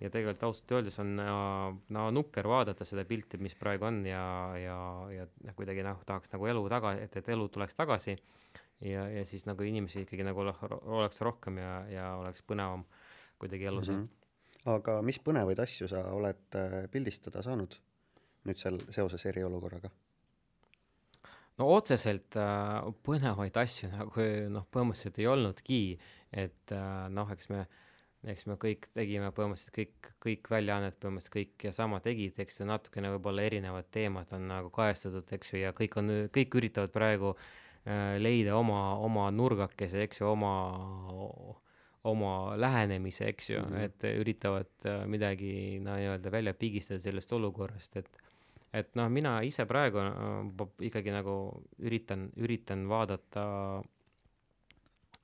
ja 0.00 0.10
tegelikult 0.10 0.44
ausalt 0.48 0.74
öeldes 0.76 0.98
on 1.02 1.16
no 1.18 2.04
nukker 2.14 2.46
vaadata 2.48 2.86
seda 2.88 3.04
pilti, 3.08 3.40
mis 3.42 3.56
praegu 3.58 3.88
on 3.88 4.04
ja, 4.06 4.22
ja, 4.58 4.76
ja 5.14 5.26
noh, 5.44 5.56
kuidagi 5.58 5.82
noh, 5.86 6.02
tahaks 6.06 6.32
nagu 6.34 6.46
elu 6.46 6.62
taga, 6.70 6.94
et, 7.02 7.16
et 7.18 7.32
elu 7.34 7.48
tuleks 7.54 7.78
tagasi 7.78 8.14
ja, 8.14 9.08
ja 9.10 9.24
siis 9.26 9.48
nagu 9.48 9.66
inimesi 9.66 10.04
ikkagi 10.04 10.26
nagu 10.28 10.44
oleks 10.44 11.20
rohkem 11.26 11.58
ja, 11.62 11.74
ja 11.90 12.12
oleks 12.20 12.46
põnevam 12.46 12.86
kuidagi 13.38 13.70
elus 13.70 13.90
mm. 13.90 13.98
-hmm 14.04 14.14
aga 14.66 14.98
mis 15.06 15.20
põnevaid 15.22 15.60
asju 15.62 15.88
sa 15.90 16.02
oled 16.14 16.58
äh, 16.58 16.84
pildistada 16.92 17.42
saanud 17.44 17.76
nüüd 18.48 18.60
seal 18.60 18.78
seoses 18.94 19.24
eriolukorraga? 19.30 19.90
no 21.58 21.68
otseselt 21.74 22.38
äh, 22.38 22.88
põnevaid 23.06 23.58
asju 23.62 23.90
nagu 23.92 24.28
noh, 24.54 24.66
põhimõtteliselt 24.72 25.20
ei 25.22 25.28
olnudki, 25.30 25.82
et 26.32 26.74
äh, 26.74 27.06
noh, 27.14 27.30
eks 27.34 27.50
me 27.52 27.64
eks 28.32 28.46
me 28.48 28.56
kõik 28.60 28.88
tegime 28.96 29.30
põhimõtteliselt 29.34 29.74
kõik, 29.76 30.10
kõik 30.24 30.50
väljaannet 30.52 30.98
põhimõtteliselt 31.00 31.34
kõik 31.36 31.68
ja 31.68 31.72
sama 31.76 32.00
tegid, 32.04 32.36
eks 32.42 32.60
ju, 32.60 32.66
natukene 32.68 33.12
võib-olla 33.14 33.46
erinevad 33.48 33.88
teemad 33.94 34.32
on 34.36 34.48
nagu 34.50 34.72
kajastatud, 34.74 35.28
eks 35.38 35.54
ju, 35.54 35.62
ja 35.62 35.72
kõik 35.76 35.96
on, 36.00 36.12
kõik 36.34 36.58
üritavad 36.60 36.92
praegu 36.94 37.32
äh, 37.34 38.16
leida 38.20 38.56
oma, 38.58 38.82
oma 39.04 39.28
nurgakese, 39.34 40.04
eks 40.06 40.22
ju, 40.22 40.30
oma, 40.32 40.54
oma 42.08 42.32
lähenemise, 42.60 43.28
eks 43.32 43.52
ju 43.52 43.60
mm, 43.62 43.74
-hmm. 43.74 43.84
et 43.84 44.08
üritavad 44.22 44.72
äh, 44.86 45.04
midagi 45.06 45.52
no 45.84 45.96
nii-öelda 45.96 46.32
välja 46.32 46.54
pigistada 46.54 47.00
sellest 47.00 47.32
olukorrast, 47.32 47.96
et 47.96 48.10
et 48.72 48.90
noh, 49.00 49.08
mina 49.08 49.38
ise 49.42 49.64
praegu 49.66 49.98
äh, 49.98 50.66
ikkagi 50.90 51.12
nagu 51.14 51.36
üritan, 51.78 52.28
üritan 52.36 52.88
vaadata 52.88 53.44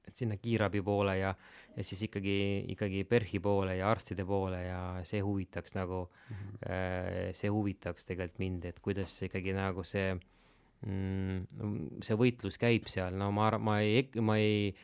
et 0.09 0.17
sinna 0.17 0.37
kiirabi 0.37 0.83
poole 0.85 1.17
ja, 1.19 1.33
ja 1.77 1.85
siis 1.85 2.03
ikkagi, 2.09 2.37
ikkagi 2.75 3.05
PERH-i 3.09 3.40
poole 3.40 3.77
ja 3.79 3.90
arstide 3.90 4.27
poole 4.29 4.61
ja 4.67 4.81
see 5.07 5.23
huvitaks 5.25 5.75
nagu 5.79 6.05
mm, 6.05 6.37
-hmm. 6.37 7.33
see 7.33 7.51
huvitaks 7.51 8.07
tegelikult 8.07 8.38
mind, 8.38 8.64
et 8.64 8.81
kuidas 8.81 9.17
ikkagi 9.23 9.57
nagu 9.57 9.85
see 9.85 10.14
mm,, 10.14 12.03
see 12.03 12.19
võitlus 12.21 12.61
käib 12.61 12.88
seal, 12.90 13.17
no 13.17 13.31
ma, 13.33 13.51
ma 13.59 13.81
ei, 13.81 14.05
ma 14.21 14.37
ei 14.38 14.75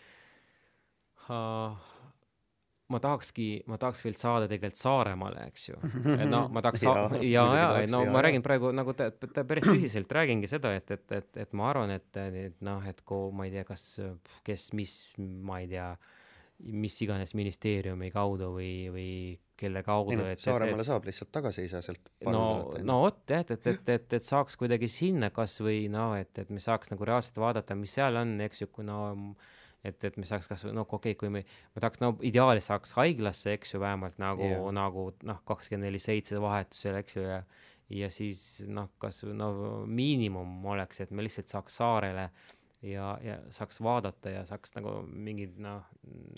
uh, 1.28 1.76
ma 2.90 3.00
tahakski, 3.03 3.48
ma 3.70 3.79
tahaks 3.81 4.03
veel 4.05 4.16
saada 4.18 4.48
tegelikult 4.50 4.81
Saaremaale, 4.81 5.46
eks 5.50 5.68
ju. 5.68 5.76
no 6.31 6.44
ma 6.53 6.62
tahaks 6.64 6.85
ja, 6.87 6.94
ja, 7.20 7.20
ja, 7.22 7.66
ja, 7.81 7.90
no 7.92 8.03
ja, 8.07 8.14
ma 8.14 8.22
räägin 8.26 8.44
praegu 8.46 8.72
nagu 8.74 8.94
ta, 8.98 9.11
ta 9.11 9.44
päris 9.48 9.68
tõsiselt 9.68 10.11
räägingi 10.16 10.50
seda, 10.50 10.74
et, 10.79 10.90
et, 10.96 11.07
et, 11.20 11.31
et 11.44 11.55
ma 11.57 11.70
arvan, 11.70 11.94
et, 11.96 12.09
et 12.20 12.59
noh, 12.66 12.83
et 12.90 13.05
kui 13.07 13.31
ma 13.37 13.46
ei 13.46 13.55
tea, 13.55 13.66
kas, 13.68 13.85
kes, 14.46 14.70
mis, 14.79 14.96
ma 15.18 15.61
ei 15.62 15.70
tea, 15.70 15.92
mis 16.70 16.98
iganes 17.07 17.33
ministeeriumi 17.38 18.11
kaudu 18.12 18.50
või, 18.59 18.72
või 18.92 19.12
kelle 19.61 19.85
kaudu. 19.85 20.16
noh, 20.18 20.33
Saaremaale 20.40 20.85
saab 20.88 21.07
lihtsalt 21.09 21.31
tagasi 21.35 21.64
ei 21.64 21.70
saa 21.72 21.85
sealt. 21.85 22.11
no, 22.26 22.44
no 22.85 23.00
vot 23.05 23.22
jah, 23.31 23.44
et, 23.44 23.55
et, 23.55 23.70
et, 23.74 23.94
et, 23.96 24.18
et 24.18 24.26
saaks 24.26 24.59
kuidagi 24.61 24.90
sinna 24.90 25.31
kasvõi 25.35 25.85
noh, 25.92 26.16
et, 26.18 26.33
et 26.42 26.53
me 26.53 26.62
saaks 26.64 26.92
nagu 26.94 27.09
reaalselt 27.09 27.40
vaadata, 27.42 27.79
mis 27.79 27.94
seal 27.98 28.18
on, 28.20 28.38
eks 28.48 28.64
ju, 28.64 28.70
kuna 28.74 29.00
no, 29.14 29.35
et, 29.84 30.04
et 30.04 30.16
me 30.20 30.28
saaks 30.28 30.48
kas 30.50 30.64
või 30.66 30.74
noh, 30.76 30.86
okei 30.86 31.14
okay,, 31.14 31.18
kui 31.18 31.32
me, 31.32 31.44
ma 31.74 31.82
tahaks, 31.84 32.02
no 32.02 32.14
ideaalis 32.26 32.70
saaks 32.70 32.94
haiglasse, 32.98 33.56
eks 33.56 33.74
ju, 33.74 33.82
vähemalt 33.82 34.20
nagu 34.22 34.46
yeah., 34.46 34.70
nagu 34.76 35.10
noh, 35.28 35.42
kakskümmend 35.48 35.88
neli 35.88 36.02
seitse 36.02 36.40
vahetusel, 36.42 37.00
eks 37.02 37.18
ju, 37.18 37.26
ja 37.26 37.42
ja 37.90 38.06
siis 38.06 38.62
noh, 38.70 38.92
kas 39.02 39.24
no 39.34 39.50
miinimum 39.90 40.66
oleks, 40.70 41.00
et 41.02 41.10
me 41.10 41.24
lihtsalt 41.26 41.50
saaks 41.50 41.80
saarele 41.80 42.28
äh, 42.28 42.59
ja, 42.82 43.18
ja 43.22 43.36
saaks 43.52 43.80
vaadata 43.84 44.32
ja 44.32 44.44
saaks 44.48 44.72
nagu 44.76 44.94
mingid 45.04 45.58
noh. 45.60 45.84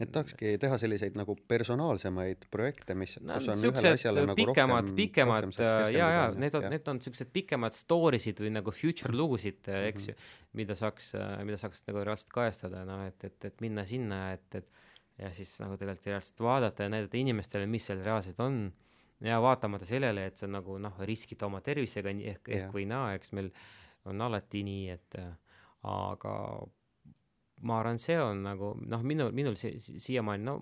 et 0.00 0.10
tahakski 0.12 0.56
teha 0.62 0.78
selliseid 0.80 1.16
nagu 1.18 1.36
personaalsemaid 1.48 2.48
projekte, 2.50 2.96
mis 2.98 3.14
no,, 3.20 3.38
kus 3.38 3.50
on 3.52 3.66
ühele 3.70 3.92
asjale 3.94 4.24
nagu 4.26 4.38
pikemad, 4.40 4.88
rohkem, 4.88 4.96
pikemad 4.98 5.48
rohkem 5.48 5.94
ja, 5.94 6.08
ja 6.16 6.24
need 6.34 6.58
on, 6.58 6.66
need 6.74 6.90
on 6.90 7.00
siuksed 7.04 7.30
pikemad 7.34 7.76
story 7.78 8.18
sid 8.22 8.42
või 8.42 8.52
nagu 8.56 8.74
future 8.74 9.14
lugusid 9.14 9.60
mm, 9.62 9.74
-hmm. 9.74 9.90
eks 9.92 10.08
ju, 10.10 10.16
mida 10.58 10.76
saaks, 10.78 11.12
mida 11.46 11.60
saaks 11.60 11.86
nagu 11.86 12.02
reaalselt 12.02 12.34
kajastada, 12.34 12.82
noh, 12.88 13.04
et, 13.06 13.28
et, 13.28 13.50
et 13.52 13.64
minna 13.64 13.86
sinna, 13.86 14.24
et, 14.34 14.48
et 14.58 14.82
ja 15.22 15.30
siis 15.36 15.52
nagu 15.62 15.76
tegelikult 15.78 16.10
reaalselt 16.10 16.42
vaadata 16.42 16.88
ja 16.88 16.92
näidata 16.92 17.20
inimestele, 17.20 17.70
mis 17.70 17.86
seal 17.86 18.02
reaalselt 18.02 18.40
on 18.42 18.64
ja 19.22 19.38
vaatamata 19.42 19.86
sellele, 19.86 20.26
et 20.26 20.42
sa 20.42 20.50
nagu 20.50 20.78
noh, 20.82 20.98
riskid 21.06 21.42
oma 21.46 21.62
tervisega 21.62 22.10
ehk, 22.10 22.26
ehk 22.26 22.50
yeah. 22.50 22.74
või 22.74 22.88
naa, 22.90 23.12
eks 23.14 23.32
meil 23.36 23.52
on 24.10 24.20
alati 24.26 24.64
nii, 24.66 24.86
et 24.96 25.18
äh, 25.20 25.30
aga 25.88 26.34
ma 27.62 27.78
arvan, 27.80 27.98
see 28.02 28.18
on 28.20 28.42
nagu 28.46 28.72
noh, 28.86 29.04
minul, 29.06 29.32
minul 29.34 29.58
si 29.58 29.74
siiamaani 29.78 30.46
no 30.46 30.56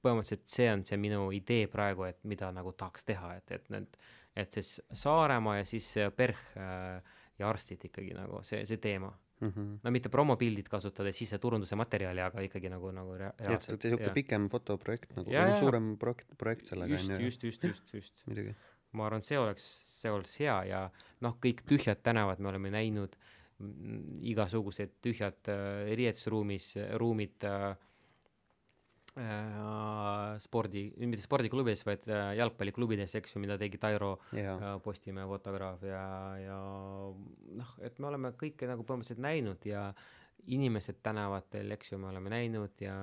põhimõtteliselt 0.00 0.48
see 0.48 0.68
on 0.72 0.84
see 0.88 0.98
minu 1.00 1.26
idee 1.36 1.66
praegu, 1.72 2.06
et 2.08 2.20
mida 2.28 2.48
nagu 2.56 2.72
tahaks 2.72 3.04
teha, 3.08 3.34
et, 3.40 3.56
et 3.56 3.72
need, 3.72 3.98
et 4.38 4.56
siis 4.56 4.78
Saaremaa 4.96 5.58
ja 5.60 5.66
siis 5.68 5.88
PERH 6.16 6.44
äh, 6.56 7.18
ja 7.40 7.48
arstid 7.48 7.84
ikkagi 7.88 8.14
nagu 8.16 8.40
see, 8.46 8.62
see 8.68 8.80
teema 8.80 9.10
mm. 9.40 9.48
-hmm. 9.48 9.78
no 9.84 9.90
mitte 9.90 10.08
promopildid 10.08 10.68
kasutades 10.68 11.16
siseturunduse 11.18 11.76
materjali, 11.76 12.20
aga 12.20 12.40
ikkagi 12.40 12.68
nagu, 12.68 12.90
nagu 12.90 13.16
rea 13.16 13.32
reaalselt. 13.38 13.84
niisugune 13.84 14.12
pikem 14.14 14.48
fotoprojekt 14.48 15.16
nagu, 15.16 15.30
suurem 15.60 15.96
projekt, 15.98 16.36
projekt 16.38 16.72
sellega 16.72 16.94
on 16.94 17.10
ju. 17.10 17.26
just, 17.26 17.44
just, 17.44 17.64
just, 17.64 17.94
just, 17.94 18.24
just. 18.26 18.70
ma 18.92 19.06
arvan, 19.06 19.22
see 19.22 19.38
oleks, 19.38 19.66
see 20.00 20.10
oleks 20.10 20.38
hea 20.40 20.56
ja 20.72 20.86
noh, 21.20 21.36
kõik 21.44 21.64
tühjad 21.68 22.02
tänavad 22.02 22.40
me 22.40 22.48
oleme 22.52 22.70
näinud 22.70 23.16
igasugused 24.30 24.98
tühjad 25.04 25.50
äh, 25.52 25.92
riietusruumis, 25.98 26.72
ruumid 27.00 27.44
äh, 27.48 27.72
äh, 29.20 30.38
spordi, 30.42 30.86
mitte 31.04 31.24
spordiklubides, 31.24 31.84
vaid 31.88 32.08
jalgpalliklubides, 32.38 33.16
eks 33.20 33.36
ju, 33.36 33.42
mida 33.42 33.58
tegi 33.60 33.80
Tairo 33.82 34.14
yeah. 34.36 34.78
Postimehe 34.84 35.28
fotograaf 35.28 35.84
ja, 35.88 36.04
ja 36.40 36.60
noh, 37.60 37.76
et 37.84 38.00
me 38.00 38.10
oleme 38.12 38.32
kõike 38.40 38.70
nagu 38.70 38.86
põhimõtteliselt 38.88 39.24
näinud 39.26 39.68
ja 39.68 39.90
inimesed 40.46 41.00
tänavatel, 41.04 41.70
eks 41.76 41.92
ju, 41.92 41.98
me 42.00 42.08
oleme 42.10 42.32
näinud 42.32 42.82
ja 42.82 42.94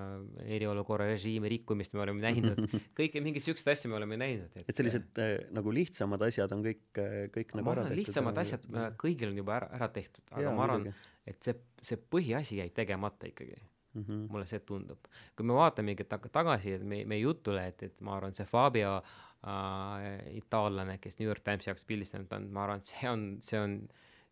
eriolukorra 0.46 1.08
režiimi 1.10 1.50
rikkumist 1.52 1.94
me 1.94 2.04
oleme 2.06 2.24
näinud 2.24 2.62
kõiki 3.00 3.22
mingeid 3.24 3.46
siukseid 3.46 3.74
asju 3.76 3.92
me 3.92 4.00
oleme 4.00 4.20
näinud. 4.20 4.52
et, 4.56 4.66
et 4.68 4.82
sellised 4.82 5.22
äh, 5.24 5.36
nagu 5.56 5.74
lihtsamad 5.74 6.28
asjad 6.28 6.54
on 6.56 6.66
kõik, 6.66 6.84
äh, 7.04 7.16
kõik 7.34 7.56
nagu 7.60 7.74
ära 7.76 7.88
tehtud? 7.88 8.02
lihtsamad 8.02 8.44
asjad 8.44 8.68
äh, 8.74 8.90
kõigil 9.00 9.32
on 9.32 9.42
juba 9.44 9.58
ära, 9.60 9.72
ära 9.80 9.90
tehtud, 9.94 10.26
aga 10.32 10.46
Jaa, 10.48 10.58
ma 10.58 10.68
arvan, 10.68 10.92
et 11.28 11.40
see, 11.44 11.58
see 11.90 12.00
põhiasi 12.16 12.62
jäi 12.62 12.70
tegemata 12.76 13.30
ikkagi 13.30 13.58
mm. 13.98 14.04
-hmm. 14.04 14.28
mulle 14.32 14.46
see 14.46 14.60
tundub. 14.60 15.00
kui 15.36 15.46
me 15.46 15.54
vaatamegi 15.54 16.04
tagasi 16.32 16.78
meie, 16.84 17.06
meie 17.06 17.22
jutule, 17.22 17.68
et, 17.68 17.84
et 17.84 18.02
ma 18.02 18.18
arvan, 18.18 18.36
see 18.36 18.46
Fabio 18.46 18.98
äh, 18.98 20.36
itaallane, 20.38 20.98
kes 20.98 21.20
New 21.20 21.28
York 21.28 21.44
Timesi 21.44 21.70
jaoks 21.70 21.86
pildistanud 21.86 22.32
on, 22.32 22.52
ma 22.52 22.64
arvan, 22.64 22.84
et 22.84 22.94
see 22.94 23.10
on, 23.10 23.26
see 23.42 23.60
on 23.60 23.80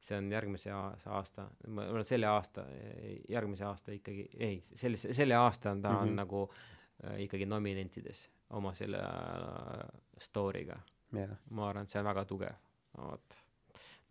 see 0.05 0.17
on 0.17 0.31
järgmise 0.31 0.71
aasta, 0.71 1.47
selle 2.07 2.29
aasta, 2.29 2.65
järgmise 3.29 3.65
aasta 3.65 3.95
ikkagi, 3.95 4.27
ei, 4.37 4.59
selle, 4.75 4.97
selle 4.97 5.37
aasta 5.39 5.71
on 5.71 5.81
ta 5.81 5.89
mm 5.89 5.95
-hmm. 5.95 6.09
on 6.09 6.15
nagu 6.15 6.43
äh, 7.05 7.21
ikkagi 7.27 7.45
nominentides 7.45 8.29
oma 8.49 8.73
selle 8.73 8.97
äh, 8.97 9.87
story'ga. 10.21 10.79
Yeah.. 11.15 11.37
ma 11.49 11.69
arvan, 11.69 11.83
et 11.83 11.89
see 11.89 11.99
on 11.99 12.05
väga 12.05 12.25
tugev, 12.25 12.55
vot 12.97 13.45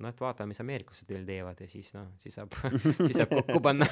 noh, 0.03 0.11
et 0.11 0.21
vaatame, 0.21 0.53
mis 0.53 0.61
ameeriklased 0.63 1.11
veel 1.11 1.27
teevad 1.29 1.61
ja 1.63 1.69
siis 1.71 1.93
noh, 1.95 2.09
siis 2.21 2.37
saab 2.39 2.55
siis 3.07 3.19
saab 3.19 3.35
kokku 3.35 3.61
panna. 3.65 3.87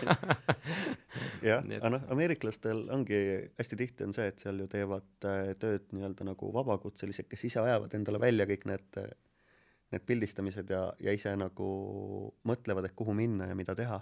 Jah, 1.48 1.62
aga 1.62 1.90
noh, 1.94 2.06
ameeriklastel 2.14 2.84
ongi 2.94 3.18
hästi 3.58 3.78
tihti 3.78 4.06
on 4.06 4.14
see, 4.16 4.28
et 4.32 4.42
seal 4.42 4.62
ju 4.62 4.68
teevad 4.70 5.28
äh, 5.28 5.52
tööd 5.62 5.88
nii-öelda 5.94 6.26
nagu 6.32 6.50
vabakutselised, 6.54 7.28
kes 7.30 7.46
ise 7.50 7.62
ajavad 7.62 7.94
endale 7.98 8.20
välja 8.22 8.48
kõik 8.50 8.66
need 8.70 9.00
äh, 9.02 9.12
need 9.92 10.06
pildistamised 10.08 10.70
ja, 10.72 10.86
ja 11.00 11.14
ise 11.14 11.34
nagu 11.38 11.68
mõtlevad, 12.48 12.88
et 12.88 12.96
kuhu 12.98 13.14
minna 13.16 13.50
ja 13.50 13.56
mida 13.58 13.74
teha 13.78 14.00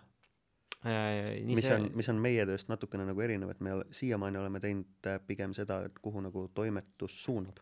äh,. 0.84 1.40
mis 1.44 1.66
see... 1.66 1.76
on, 1.76 1.88
mis 1.96 2.08
on 2.12 2.20
meie 2.22 2.46
tööst 2.48 2.70
natukene 2.72 3.06
nagu 3.08 3.24
erinev, 3.24 3.52
et 3.54 3.64
me 3.64 3.74
ole, 3.78 3.88
siiamaani 3.94 4.40
oleme 4.40 4.62
teinud 4.62 5.10
äh, 5.10 5.18
pigem 5.26 5.56
seda, 5.56 5.82
et 5.88 5.98
kuhu 6.02 6.22
nagu 6.24 6.46
toimetus 6.54 7.18
suunab 7.24 7.60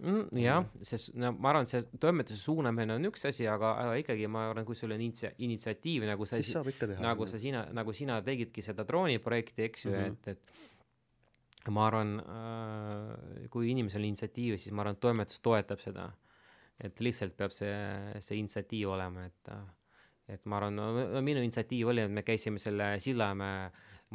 mm,. 0.00 0.40
jah, 0.42 0.66
see, 0.82 1.12
no 1.20 1.32
ma 1.36 1.52
arvan, 1.52 1.68
et 1.68 1.74
see 1.74 2.00
toimetuse 2.02 2.40
suunamine 2.40 2.96
on 2.96 3.10
üks 3.10 3.26
asi, 3.28 3.46
aga, 3.50 3.74
aga 3.84 4.00
ikkagi 4.02 4.28
ma 4.30 4.48
arvan, 4.50 4.66
kui 4.68 4.78
sul 4.78 4.94
on 4.94 5.02
initsia-, 5.02 5.34
initsiatiiv 5.44 6.08
nagu 6.08 6.28
sa 6.28 6.40
siis 6.40 6.54
saab 6.56 6.72
ikka 6.72 6.90
teha. 6.94 7.04
nagu 7.04 7.28
sa 7.30 7.40
sina, 7.42 7.66
nagu 7.74 7.94
sina 7.96 8.20
tegidki 8.24 8.64
seda 8.64 8.86
drooniprojekti, 8.88 9.68
eks 9.68 9.86
ju 9.86 9.92
mm, 9.92 10.02
-hmm. 10.02 10.32
et, 10.32 10.38
et 11.62 11.70
ma 11.70 11.86
arvan 11.86 12.16
äh,, 12.18 13.46
kui 13.52 13.70
inimesel 13.70 14.02
on 14.02 14.10
initsiatiivi, 14.10 14.58
siis 14.58 14.74
ma 14.74 14.82
arvan, 14.86 14.98
et 14.98 15.04
toimetus 15.04 15.40
toetab 15.40 15.84
seda 15.84 16.10
et 16.82 17.00
lihtsalt 17.00 17.36
peab 17.38 17.54
see, 17.54 17.72
see 18.20 18.40
initsiatiiv 18.40 18.92
olema, 18.96 19.26
et 19.28 19.54
et 20.32 20.44
ma 20.48 20.60
arvan, 20.60 20.76
no 20.78 21.22
minu 21.24 21.42
initsiatiiv 21.42 21.90
oli, 21.92 22.04
et 22.06 22.12
me 22.12 22.22
käisime 22.24 22.60
selle 22.62 22.94
Sillamäe 23.02 23.66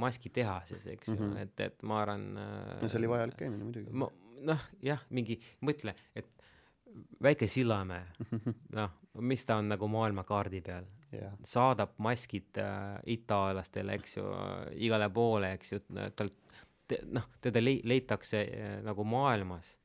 maskitehases, 0.01 0.85
eks 0.93 1.09
ju 1.09 1.15
mm, 1.15 1.33
-hmm. 1.33 1.41
et, 1.41 1.59
et 1.59 1.83
ma 1.83 2.01
arvan 2.01 2.25
no 2.33 2.87
see 2.87 2.99
oli 2.99 3.09
vajalik 3.09 3.37
käimine 3.37 3.63
muidugi. 3.63 3.91
noh, 4.47 4.67
jah, 4.81 5.03
mingi, 5.09 5.39
mõtle, 5.61 5.93
et 6.15 6.29
väike 7.23 7.47
Sillamäe, 7.47 8.05
noh, 8.79 8.91
mis 9.19 9.45
ta 9.45 9.57
on 9.61 9.69
nagu 9.69 9.87
maailmakaardi 9.91 10.61
peal 10.61 10.85
yeah., 11.13 11.33
saadab 11.45 11.95
maskid 12.03 12.57
äh, 12.61 12.99
itaallastele, 13.05 13.97
eks 13.99 14.17
ju, 14.17 14.27
igale 14.87 15.09
poole, 15.13 15.51
eks 15.57 15.73
ju, 15.73 15.81
tal, 16.15 16.31
noh, 17.11 17.27
teda 17.41 17.63
le-, 17.63 17.81
leitakse 17.83 18.43
äh, 18.43 18.77
nagu 18.85 19.05
maailmas 19.07 19.75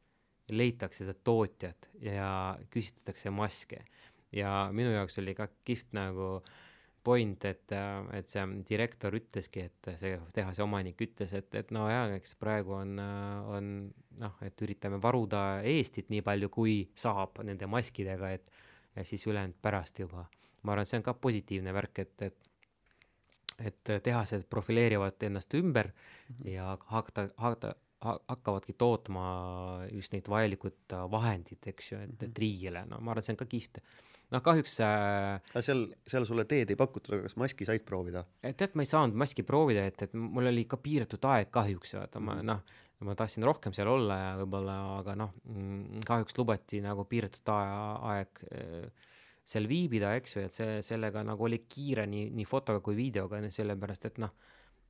leitakse 0.51 1.05
seda 1.05 1.15
tootjat 1.25 1.89
ja 2.03 2.59
küsitletakse 2.71 3.31
maske. 3.31 3.85
ja 4.33 4.71
minu 4.73 4.91
jaoks 4.91 5.19
oli 5.19 5.35
ka 5.35 5.49
kihvt 5.65 5.93
nagu 5.93 6.43
point, 7.05 7.45
et, 7.45 7.73
et 8.15 8.31
see 8.31 8.45
direktor 8.69 9.15
ütleski, 9.19 9.67
et 9.67 9.89
see 9.99 10.15
tehase 10.35 10.63
omanik 10.63 11.01
ütles, 11.03 11.33
et, 11.35 11.55
et 11.59 11.73
no 11.75 11.89
jaa, 11.91 12.07
eks 12.15 12.37
praegu 12.39 12.77
on, 12.79 12.95
on 13.51 13.73
noh, 14.23 14.37
et 14.47 14.63
üritame 14.63 15.01
varuda 15.03 15.63
Eestit 15.67 16.13
nii 16.15 16.23
palju, 16.23 16.51
kui 16.55 16.77
saab 16.95 17.43
nende 17.45 17.67
maskidega, 17.67 18.31
et 18.31 18.53
ja 18.97 19.05
siis 19.09 19.27
ülejäänud 19.27 19.59
pärast 19.63 19.99
juba. 19.99 20.29
ma 20.63 20.73
arvan, 20.73 20.87
et 20.87 20.93
see 20.93 21.01
on 21.01 21.07
ka 21.07 21.15
positiivne 21.19 21.75
värk, 21.75 22.05
et, 22.05 22.23
et 22.23 22.49
et 23.63 23.91
tehased 24.03 24.47
profileerivad 24.51 25.23
ennast 25.23 25.55
ümber 25.55 25.87
mm 25.87 26.35
-hmm. 26.35 26.49
ja 26.49 26.79
hakata, 26.87 27.29
hakata, 27.37 27.75
hakkavadki 28.03 28.75
tootma 28.79 29.25
just 29.93 30.15
neid 30.15 30.29
vajalikud 30.31 30.95
äh, 30.97 31.05
vahendid, 31.13 31.61
eks 31.73 31.93
ju, 31.93 32.01
et, 32.03 32.17
et 32.19 32.29
mhm. 32.29 32.39
riigile, 32.43 32.87
no 32.91 33.01
ma 33.01 33.15
arvan, 33.15 33.23
et 33.23 33.29
see 33.29 33.37
on 33.37 33.41
ka 33.43 33.49
kihvt. 33.51 33.83
noh, 34.33 34.43
kahjuks 34.45 34.79
äh, 34.87 35.61
seal, 35.61 35.85
seal 36.09 36.27
sulle 36.29 36.47
teed 36.51 36.73
ei 36.73 36.79
pakutud, 36.79 37.15
aga 37.17 37.29
kas 37.29 37.37
maski 37.41 37.69
said 37.69 37.85
proovida? 37.89 38.25
tead, 38.43 38.75
ma 38.79 38.87
ei 38.87 38.91
saanud 38.91 39.19
maski 39.25 39.47
proovida, 39.47 39.85
et, 39.89 40.09
et 40.09 40.17
mul 40.19 40.51
oli 40.51 40.67
ikka 40.67 40.81
piiratud 40.83 41.31
aeg 41.35 41.53
kahjuks, 41.55 41.97
vaata 41.99 42.21
mm 42.21 42.29
-hmm. 42.29 42.35
ma 42.35 42.41
mhm. 42.41 42.51
noh, 42.51 42.81
ma 43.07 43.17
tahtsin 43.19 43.47
rohkem 43.47 43.75
seal 43.75 43.91
olla 43.91 44.19
ja 44.19 44.35
võib-olla, 44.39 44.77
aga 45.01 45.17
noh, 45.19 45.33
mm, 45.51 46.05
kahjuks 46.07 46.37
lubati 46.39 46.81
nagu 46.85 47.05
piiratud 47.11 47.51
aeg 47.55 48.45
äh, 48.53 49.09
seal 49.45 49.67
viibida, 49.69 50.15
eks 50.19 50.37
ju, 50.37 50.45
et 50.47 50.55
see, 50.55 50.81
sellega 50.87 51.25
nagu 51.27 51.45
oli 51.45 51.65
kiire 51.69 52.07
nii, 52.07 52.31
nii 52.37 52.47
fotoga 52.49 52.83
kui 52.85 52.97
videoga, 52.99 53.41
sellepärast 53.51 54.07
et 54.11 54.21
noh, 54.23 54.35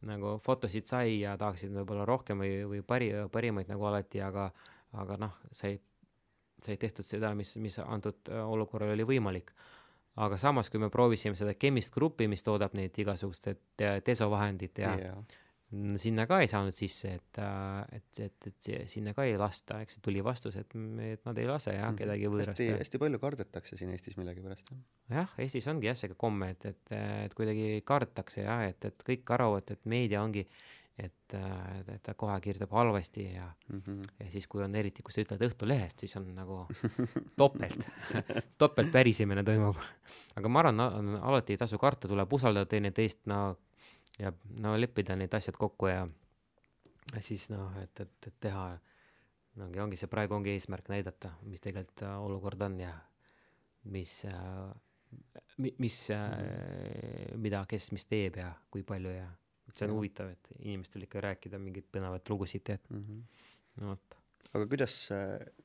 nagu 0.09 0.37
fotosid 0.43 0.89
sai 0.89 1.21
ja 1.21 1.37
tahaksid 1.39 1.73
võib-olla 1.77 2.07
rohkem 2.09 2.43
või, 2.43 2.63
või 2.69 2.83
pari, 2.87 3.13
parimaid 3.33 3.71
nagu 3.71 3.87
alati, 3.91 4.23
aga, 4.25 4.49
aga 4.99 5.19
noh, 5.21 5.37
sai, 5.55 5.77
sai 6.63 6.77
tehtud 6.81 7.07
seda, 7.07 7.35
mis, 7.39 7.55
mis 7.63 7.79
antud 7.85 8.33
olukorral 8.43 8.95
oli 8.97 9.07
võimalik. 9.15 9.53
aga 10.17 10.37
samas, 10.37 10.69
kui 10.71 10.81
me 10.81 10.91
proovisime 10.91 11.37
seda 11.37 11.55
Chemist 11.55 11.95
Grupi, 11.95 12.29
mis 12.29 12.43
toodab 12.43 12.75
neid 12.75 12.99
igasuguste 12.99 13.57
desovahendid 14.05 14.79
ja 14.79 14.97
yeah 14.99 15.41
sinna 16.01 16.27
ka 16.29 16.41
ei 16.43 16.49
saanud 16.51 16.77
sisse, 16.77 17.15
et, 17.17 17.39
äh, 17.41 17.97
et, 17.99 18.21
et, 18.27 18.49
et 18.51 18.91
sinna 18.91 19.15
ka 19.17 19.25
ei 19.29 19.39
lasta, 19.41 19.81
eks 19.85 20.03
tuli 20.05 20.21
vastus, 20.25 20.59
et, 20.61 20.77
et 21.07 21.25
nad 21.29 21.41
ei 21.41 21.49
lase 21.49 21.75
jah, 21.75 21.89
mhm. 21.89 22.01
kedagi 22.03 22.29
võõrast. 22.33 22.61
hästi, 22.83 23.01
palju 23.01 23.23
kardetakse 23.23 23.79
siin 23.81 23.95
Eestis 23.95 24.19
millegipärast 24.21 24.69
jah. 24.73 24.85
jah, 25.17 25.35
Eestis 25.43 25.69
ongi 25.73 25.89
jah, 25.89 25.99
see 25.99 26.13
komme, 26.19 26.53
et, 26.57 26.69
et, 26.75 26.95
et 27.25 27.35
kuidagi 27.39 27.81
kardetakse 27.89 28.45
jah, 28.45 28.67
et, 28.69 28.91
et 28.93 29.09
kõik 29.09 29.35
arvavad, 29.39 29.75
et 29.75 29.89
meedia 29.89 30.23
ongi, 30.25 30.45
et, 31.01 31.35
et, 31.35 31.99
ta 32.05 32.15
kohe 32.21 32.37
kirjutab 32.45 32.75
halvasti 32.77 33.25
ja 33.33 33.49
mm, 33.49 33.81
-hmm. 33.81 34.15
ja 34.21 34.31
siis, 34.31 34.47
kui 34.47 34.63
on 34.63 34.75
eriti, 34.77 35.03
kui 35.03 35.13
sa 35.15 35.25
ütled 35.25 35.41
Õhtulehest, 35.49 36.05
siis 36.05 36.17
on 36.21 36.29
nagu 36.37 36.67
topelt 37.37 37.89
topelt 38.61 38.93
pärisemine 38.93 39.45
toimub. 39.45 39.81
aga 40.37 40.49
ma 40.49 40.61
arvan, 40.61 40.81
alati 41.17 41.57
ei 41.57 41.65
tasu 41.65 41.79
karta, 41.79 42.09
tuleb 42.09 42.33
usaldada 42.33 42.69
teineteist, 42.69 43.25
no 43.27 43.57
ja 44.19 44.33
no 44.61 44.75
leppida 44.81 45.17
need 45.17 45.35
asjad 45.35 45.57
kokku 45.57 45.89
ja 45.89 46.07
siis 47.21 47.49
noh, 47.53 47.73
et, 47.83 48.01
et, 48.01 48.29
et 48.29 48.39
teha 48.41 48.67
ongi, 49.61 49.81
ongi 49.85 49.99
see 50.01 50.11
praegu 50.11 50.37
ongi 50.37 50.55
eesmärk 50.55 50.89
näidata, 50.93 51.35
mis 51.49 51.63
tegelikult 51.65 52.05
äh, 52.07 52.17
olukord 52.25 52.63
on 52.69 52.79
ja 52.81 52.93
mis 53.93 54.23
äh,, 54.29 54.73
mis 55.59 56.11
äh, 56.11 56.31
mm, 56.31 56.35
-hmm. 56.37 57.37
mida, 57.37 57.65
kes, 57.69 57.91
mis 57.93 58.07
teeb 58.07 58.37
ja 58.41 58.53
kui 58.71 58.83
palju 58.83 59.11
ja 59.11 59.29
see 59.75 59.87
on 59.87 59.95
ja. 59.95 59.97
huvitav, 59.97 60.33
et 60.33 60.49
inimestele 60.59 61.09
ikka 61.09 61.21
rääkida 61.21 61.59
mingeid 61.59 61.87
põnevaid 61.93 62.29
lugusid, 62.29 62.71
et 62.71 62.91
mm 62.91 63.05
-hmm. 63.05 63.23
no 63.81 63.89
vot. 63.89 64.19
aga 64.55 64.67
kuidas, 64.67 65.09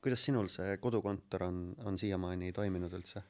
kuidas 0.02 0.24
sinul 0.24 0.48
see 0.48 0.76
kodukontor 0.76 1.42
on, 1.42 1.74
on 1.84 1.98
siiamaani 1.98 2.52
toiminud 2.52 2.92
üldse? 2.92 3.22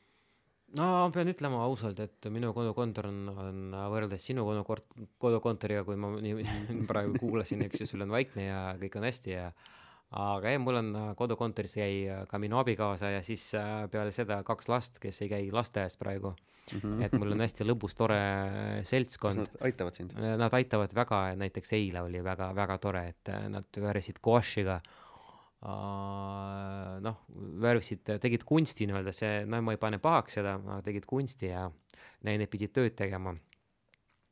No 0.77 1.09
pean 1.15 1.31
ütlema 1.33 1.63
ausalt, 1.65 2.01
et 2.05 2.29
minu 2.33 2.53
kodukontor 2.57 3.09
on, 3.09 3.23
on 3.33 3.77
võrreldes 3.93 4.25
sinu 4.31 4.45
kodukort-, 4.49 4.93
kodukontoriga, 5.23 5.85
kui 5.87 5.97
ma 6.01 6.13
nii 6.21 6.45
praegu 6.91 7.17
kuulasin, 7.21 7.65
eks 7.69 7.85
ju, 7.85 7.91
sul 7.95 8.05
on 8.05 8.13
vaikne 8.13 8.49
ja 8.49 8.63
kõik 8.81 8.99
on 9.01 9.09
hästi 9.09 9.35
ja 9.35 9.49
aga 10.19 10.53
ei, 10.53 10.61
mul 10.61 10.81
on 10.81 10.93
kodukontoris 11.17 11.77
jäi 11.77 12.21
ka 12.29 12.41
minu 12.41 12.61
abikaasa 12.61 13.13
ja 13.13 13.25
siis 13.25 13.51
äh, 13.57 13.83
peale 13.93 14.13
seda 14.17 14.41
kaks 14.47 14.71
last, 14.73 15.01
kes 15.03 15.25
ei 15.25 15.33
käi 15.33 15.51
lasteaias 15.53 15.99
praegu 16.01 16.33
mm. 16.33 16.79
-hmm. 16.81 17.03
et 17.05 17.19
mul 17.21 17.37
on 17.37 17.45
hästi 17.45 17.67
lõbus, 17.69 17.97
tore 17.97 18.21
seltskond. 18.89 19.45
kas 19.45 19.53
nad 19.53 19.69
aitavad 19.69 20.01
sind? 20.01 20.17
Nad 20.17 20.55
aitavad 20.55 20.95
väga, 20.97 21.21
näiteks 21.37 21.77
eile 21.77 22.03
oli 22.09 22.25
väga-väga 22.25 22.79
tore, 22.79 23.09
et 23.13 23.35
nad 23.53 23.81
väärisid 23.85 24.21
guašiga 24.25 24.81
äh, 24.81 25.08
noh, 25.67 27.19
värvisid, 27.63 28.05
tegid 28.23 28.45
kunsti 28.47 28.87
nii-öelda, 28.87 29.15
see, 29.17 29.43
no 29.51 29.61
ma 29.65 29.75
ei 29.75 29.81
pane 29.81 29.99
pahaks 30.03 30.39
seda, 30.39 30.55
tegid 30.87 31.07
kunsti 31.09 31.51
ja 31.51 31.67
need 32.27 32.47
pidid 32.51 32.75
tööd 32.75 32.95
tegema. 32.99 33.35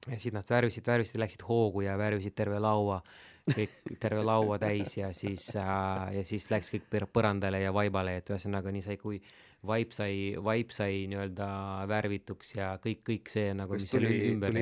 ja 0.07 0.19
siis 0.23 0.35
nad 0.35 0.47
värvisid, 0.47 0.87
värvisid, 0.87 1.19
läksid 1.19 1.43
hoogu 1.49 1.83
ja 1.83 1.97
värvisid 1.99 2.37
terve 2.39 2.61
laua, 2.63 3.01
kõik 3.49 3.75
terve 3.99 4.23
laua 4.23 4.59
täis 4.63 4.97
ja 4.97 5.11
siis 5.15 5.49
äh,, 5.59 6.15
ja 6.15 6.23
siis 6.27 6.47
läks 6.51 6.71
kõik 6.77 7.11
põrandale 7.11 7.65
ja 7.65 7.75
vaibale, 7.75 8.21
et 8.21 8.31
ühesõnaga 8.31 8.71
nii 8.71 8.87
sai, 8.87 8.97
kui 9.03 9.19
vaip 9.67 9.97
sai, 9.97 10.37
vaip 10.39 10.71
sai 10.71 11.09
nii-öelda 11.11 11.49
värvituks 11.91 12.55
ja 12.55 12.77
kõik, 12.83 13.03
kõik 13.09 13.33
see 13.33 13.51
nagu, 13.59 13.75
mis 13.75 13.91
tuli, 13.91 14.13
oli 14.13 14.35
ümber. 14.37 14.55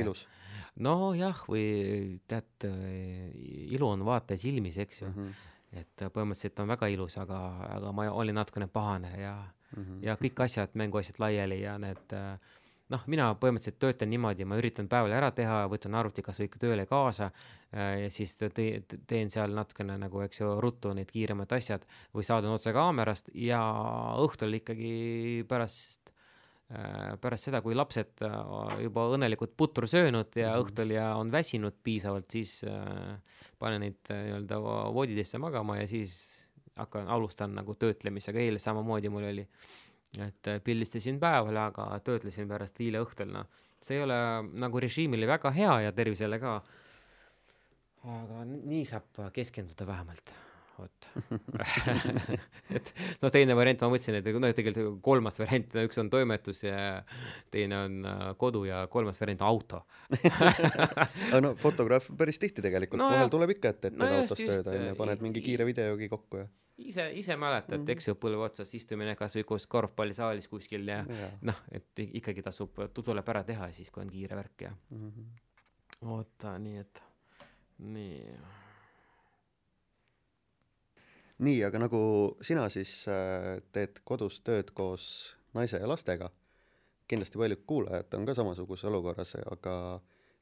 nojah, 0.81 1.45
või 1.45 2.21
tead, 2.27 2.71
ilu 3.69 3.91
on 3.91 4.07
vaataja 4.09 4.41
silmis, 4.47 4.81
eks 4.81 5.03
ju 5.03 5.11
mm. 5.11 5.19
-hmm 5.19 5.53
et 5.81 6.05
põhimõtteliselt 6.15 6.61
on 6.63 6.69
väga 6.75 6.91
ilus, 6.93 7.19
aga, 7.23 7.41
aga 7.77 7.93
ma 7.93 8.09
olin 8.13 8.39
natukene 8.41 8.69
pahane 8.73 9.15
ja 9.21 9.35
mm, 9.77 9.83
-hmm. 9.83 10.03
ja 10.03 10.17
kõik 10.21 10.45
asjad, 10.45 10.75
mänguasjad 10.75 11.19
laiali 11.19 11.61
ja 11.63 11.79
need 11.79 12.15
noh, 12.93 13.05
mina 13.11 13.31
põhimõtteliselt 13.41 13.79
töötan 13.81 14.11
niimoodi, 14.13 14.45
ma 14.45 14.59
üritan 14.61 14.89
päeval 14.89 15.13
ära 15.17 15.31
teha, 15.35 15.65
võtan 15.73 15.97
arvuti 15.99 16.23
kasvõi 16.23 16.49
ikka 16.51 16.61
tööle 16.67 16.87
kaasa 16.87 17.31
ja 17.73 18.11
siis 18.13 18.37
te, 18.37 18.51
teen 19.07 19.31
seal 19.31 19.55
natukene 19.57 19.97
nagu, 19.99 20.21
eks 20.27 20.41
ju, 20.41 20.53
ruttu 20.61 20.93
need 20.97 21.11
kiiremad 21.11 21.53
asjad 21.57 21.87
või 22.15 22.27
saadan 22.29 22.55
otse 22.55 22.73
kaamerast 22.77 23.33
ja 23.35 23.61
õhtul 24.21 24.61
ikkagi 24.61 25.45
pärast 25.49 26.14
pärast 27.21 27.51
seda, 27.51 27.61
kui 27.63 27.75
lapsed 27.77 28.23
juba 28.83 29.05
õnnelikult 29.13 29.53
putru 29.57 29.87
söönud 29.87 30.33
ja 30.37 30.55
-hmm. 30.55 30.63
õhtul 30.65 30.95
ja 30.95 31.15
on 31.17 31.31
väsinud 31.33 31.77
piisavalt, 31.83 32.31
siis 32.31 32.65
äh, 32.65 33.19
panen 33.59 33.81
neid 33.81 34.11
äh, 34.11 34.25
nii-öelda 34.25 34.61
voodidesse 34.95 35.39
magama 35.39 35.77
ja 35.77 35.89
siis 35.89 36.47
hakkan, 36.77 37.09
alustan 37.09 37.55
nagu 37.55 37.75
töötlemisega, 37.75 38.39
eile 38.39 38.59
samamoodi 38.59 39.09
mul 39.09 39.29
oli, 39.29 39.47
et 40.19 40.49
äh, 40.49 40.61
pildistasin 40.65 41.21
päeval, 41.21 41.57
aga 41.57 42.01
töötlesin 42.05 42.49
pärast 42.49 42.81
eile 42.81 43.03
õhtul, 43.05 43.31
noh, 43.33 43.47
see 43.83 43.99
ei 43.99 44.03
ole 44.03 44.17
nagu 44.65 44.81
režiimile 44.81 45.27
väga 45.27 45.51
hea 45.51 45.81
ja 45.81 45.93
tervisele 45.93 46.39
ka. 46.39 46.63
aga 48.05 48.45
nii 48.45 48.85
saab 48.85 49.31
keskenduda 49.33 49.87
vähemalt 49.87 50.35
vot 50.79 51.09
et 52.77 52.91
noh, 53.23 53.31
teine 53.35 53.57
variant 53.59 53.85
ma 53.85 53.91
mõtlesin, 53.93 54.19
et 54.21 54.29
noh, 54.33 54.55
tegelikult 54.57 55.01
kolmas 55.05 55.39
variant, 55.41 55.79
üks 55.85 56.01
on 56.03 56.11
toimetus 56.13 56.65
ja 56.67 56.79
teine 57.55 57.81
on 57.87 58.11
äh, 58.11 58.27
kodu 58.41 58.65
ja 58.69 58.85
kolmas 58.93 59.21
variant 59.23 59.45
auto 59.47 59.85
aga 61.31 61.41
no 61.45 61.55
fotograaf 61.61 62.11
päris 62.19 62.41
tihti 62.43 62.65
tegelikult 62.65 63.03
no, 63.03 63.11
vahel 63.13 63.33
tuleb 63.33 63.57
ikka 63.57 63.75
ette, 63.75 63.93
et 63.93 63.99
teed 63.99 64.03
no, 64.03 64.21
autos 64.25 64.43
tööd 64.43 64.75
onju, 64.75 64.99
paned 64.99 65.25
mingi 65.25 65.45
kiire 65.45 65.69
videogi 65.69 66.11
kokku 66.13 66.43
ja 66.43 66.51
ise, 66.79 67.11
ise 67.13 67.37
mäletad 67.37 67.79
mm, 67.79 67.85
-hmm. 67.85 67.93
eks 67.93 68.09
ju, 68.09 68.15
põlve 68.15 68.49
otsas 68.49 68.75
istumine 68.75 69.15
kasvõi 69.17 69.45
koos 69.45 69.67
korvpallisaalis 69.67 70.49
kuskil 70.49 70.89
ja, 70.89 71.05
ja. 71.21 71.31
noh, 71.43 71.63
et 71.73 72.05
ikkagi 72.05 72.43
tasub, 72.43 72.81
tuleb 72.95 73.29
ära 73.29 73.45
teha 73.45 73.71
siis, 73.71 73.91
kui 73.91 74.03
on 74.03 74.11
kiire 74.11 74.37
värk 74.37 74.67
ja 74.67 74.75
mm. 74.91 75.11
-hmm. 75.11 76.11
oota, 76.11 76.59
nii 76.59 76.77
et, 76.77 77.03
nii 77.79 78.37
nii, 81.43 81.63
aga 81.67 81.81
nagu 81.83 82.01
sina 82.45 82.69
siis 82.71 83.05
äh, 83.11 83.59
teed 83.75 84.03
kodus 84.07 84.41
tööd 84.47 84.71
koos 84.77 85.07
naise 85.55 85.81
ja 85.81 85.89
lastega, 85.89 86.31
kindlasti 87.11 87.39
paljud 87.41 87.65
kuulajad 87.67 88.15
on 88.19 88.27
ka 88.27 88.35
samasuguses 88.37 88.87
olukorras, 88.91 89.35
aga 89.51 89.75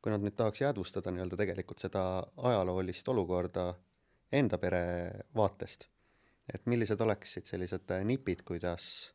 kui 0.02 0.12
nad 0.12 0.24
nüüd 0.24 0.36
tahaks 0.36 0.64
jäädvustada 0.64 1.12
nii-öelda 1.14 1.38
tegelikult 1.38 1.82
seda 1.82 2.04
ajaloolist 2.36 3.08
olukorda 3.08 3.72
enda 4.32 4.58
pere 4.58 4.84
vaatest, 5.36 5.86
et 6.52 6.66
millised 6.66 7.00
oleksid 7.00 7.46
sellised 7.46 7.92
nipid, 8.08 8.42
kuidas, 8.48 9.12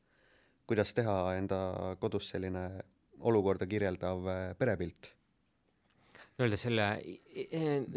kuidas 0.70 0.94
teha 0.96 1.18
enda 1.38 1.60
kodus 2.00 2.30
selline 2.34 2.70
olukorda 3.28 3.66
kirjeldav 3.68 4.30
perepilt 4.58 5.17
nii-öelda 6.38 6.58
selle, 6.62 6.86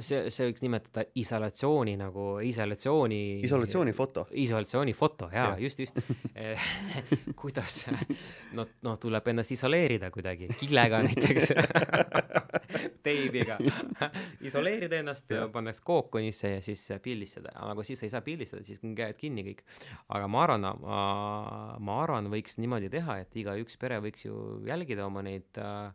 see, 0.00 0.20
see 0.32 0.46
võiks 0.48 0.62
nimetada 0.64 1.04
isolatsiooni 1.20 1.96
nagu 2.00 2.24
isolatsiooni. 2.44 3.20
isolatsioonifoto. 3.44 4.26
isolatsioonifoto 4.32 5.28
jaa 5.34 5.50
ja., 5.52 5.58
just, 5.60 5.82
just 5.84 6.00
kuidas, 7.40 7.82
no, 8.56 8.66
noh, 8.86 8.98
tuleb 9.00 9.28
ennast 9.32 9.52
isoleerida 9.56 10.10
kuidagi, 10.14 10.48
killega 10.60 11.02
näiteks 11.04 11.52
teibiga 13.06 13.58
isoleerida 14.48 15.02
ennast 15.04 15.30
pannakse 15.52 15.84
kookonisse 15.84 16.54
ja 16.56 16.64
siis 16.64 16.86
pildistada, 17.04 17.52
aga 17.68 17.84
siis 17.84 18.02
ei 18.06 18.12
saa 18.12 18.24
pildistada, 18.24 18.64
siis 18.64 18.80
on 18.84 18.96
käed 18.96 19.20
kinni 19.20 19.44
kõik. 19.50 19.64
aga 20.08 20.32
ma 20.32 20.44
arvan, 20.46 20.68
ma, 20.80 21.02
ma 21.76 22.02
arvan, 22.06 22.32
võiks 22.32 22.56
niimoodi 22.60 22.88
teha, 22.92 23.20
et 23.24 23.36
igaüks 23.36 23.76
pere 23.80 24.00
võiks 24.00 24.24
ju 24.24 24.62
jälgida 24.68 25.04
oma 25.06 25.22
neid 25.26 25.60
Äh, 25.60 25.92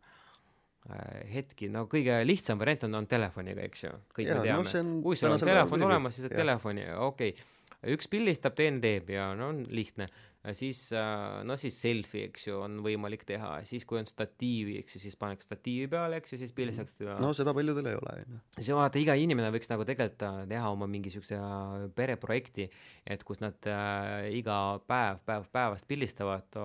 hetki, 1.33 1.69
no 1.73 1.85
kõige 1.89 2.19
lihtsam 2.27 2.59
variant 2.61 2.85
on, 2.85 2.99
on 3.01 3.07
telefoniga, 3.09 3.65
eks 3.65 3.85
ju, 3.87 3.91
kõik 4.13 4.27
ja, 4.29 4.37
me 4.37 4.45
teame 4.45 4.83
no,. 4.85 5.01
kui 5.05 5.17
sul 5.17 5.33
on 5.33 5.41
telefon 5.41 5.85
olemas, 5.87 6.17
siis 6.17 6.27
saad 6.27 6.37
telefoni, 6.37 6.85
okei 7.07 7.33
okay. 7.33 7.95
üks 7.95 8.09
pildistab, 8.11 8.53
teine 8.57 8.81
teeb 8.83 9.09
ja 9.15 9.31
no 9.37 9.49
on 9.53 9.63
lihtne. 9.73 10.09
Siis 10.53 10.79
äh, 10.93 11.43
no 11.47 11.55
siis 11.57 11.77
selfie, 11.81 12.27
eks 12.29 12.47
ju, 12.49 12.59
on 12.65 12.77
võimalik 12.85 13.23
teha, 13.27 13.57
siis 13.67 13.85
kui 13.87 13.97
on 13.99 14.07
statiivi, 14.09 14.77
eks 14.81 14.97
ju, 14.97 15.01
siis 15.05 15.17
paneks 15.19 15.47
statiivi 15.47 15.87
peale, 15.91 16.19
eks 16.21 16.33
ju, 16.33 16.39
siis 16.41 16.51
pildistaks 16.55 16.97
teda. 16.99 17.15
no 17.21 17.31
seda 17.37 17.53
paljudel 17.55 17.89
ei 17.89 17.97
ole, 17.97 18.13
on 18.13 18.35
ju. 18.35 18.41
siis 18.59 18.71
vaata, 18.77 18.99
iga 19.01 19.15
inimene 19.17 19.49
võiks 19.55 19.71
nagu 19.71 19.87
tegelikult 19.87 20.25
äh, 20.27 20.41
teha 20.51 20.71
oma 20.73 20.87
mingi 20.91 21.13
siukse 21.13 21.39
äh, 21.39 21.85
pereprojekti, 21.97 22.67
et 23.15 23.23
kus 23.27 23.41
nad 23.43 23.69
äh, 23.71 24.27
iga 24.37 24.57
päev, 24.89 25.21
päev 25.25 25.47
päevast 25.55 25.87
pildistavad, 25.89 26.59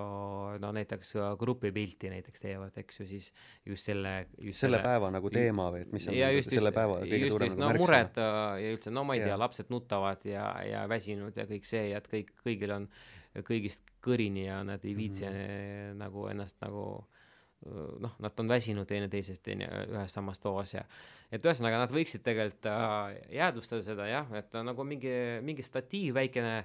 no 0.61 0.73
näiteks 0.75 1.15
grupipilti 1.39 2.11
näiteks 2.11 2.43
teevad, 2.43 2.75
eks 2.81 3.01
ju, 3.01 3.07
siis 3.09 3.31
just 3.65 3.89
selle, 3.89 4.27
just 4.37 4.61
selle, 4.61 4.77
selle 4.77 4.83
päeva 4.85 5.13
nagu 5.13 5.31
teema 5.33 5.69
või 5.73 5.85
et 5.85 5.95
mis 5.95 6.09
on 6.09 6.17
ja 6.17 6.29
just, 6.35 6.51
selle 6.53 6.73
päeva 6.75 6.99
kõige 7.01 7.23
just, 7.23 7.33
suurem 7.35 7.53
just, 7.53 7.61
nagu 7.61 7.77
no, 7.77 7.85
mured 7.85 8.21
ja 8.21 8.75
üldse, 8.75 8.93
no 8.93 9.05
ma 9.07 9.17
ei 9.17 9.25
tea, 9.25 9.39
lapsed 9.39 9.73
nutavad 9.73 10.27
ja, 10.27 10.51
ja 10.67 10.85
väsinud 10.91 11.37
ja 11.37 11.47
kõik 11.49 11.65
see 11.67 11.89
ja 11.93 12.01
et 12.01 12.11
kõik, 12.11 12.35
kõigil 12.45 12.75
on 12.75 12.87
kõigist 13.47 13.81
kõrini 14.03 14.45
ja 14.45 14.61
nad 14.67 14.83
ei 14.85 14.95
viitsi 14.97 15.25
mm 15.25 15.35
-hmm. 15.35 15.97
nagu 16.01 16.27
ennast 16.27 16.57
nagu 16.61 16.85
noh, 17.99 18.13
nad 18.19 18.39
on 18.39 18.47
väsinud 18.49 18.87
teineteisest 18.89 19.43
teine 19.43 19.67
ühes 19.85 20.13
samas 20.13 20.39
toas 20.39 20.73
ja 20.73 20.83
et 21.31 21.45
ühesõnaga 21.45 21.83
nad 21.83 21.91
võiksid 21.93 22.23
tegelikult 22.25 22.65
äh, 22.71 23.19
jäädvustada 23.37 23.85
seda 23.85 24.07
jah, 24.09 24.31
et 24.37 24.55
nagu 24.65 24.85
mingi, 24.87 25.13
mingi 25.45 25.63
statiiv 25.63 26.15
väikene 26.17 26.55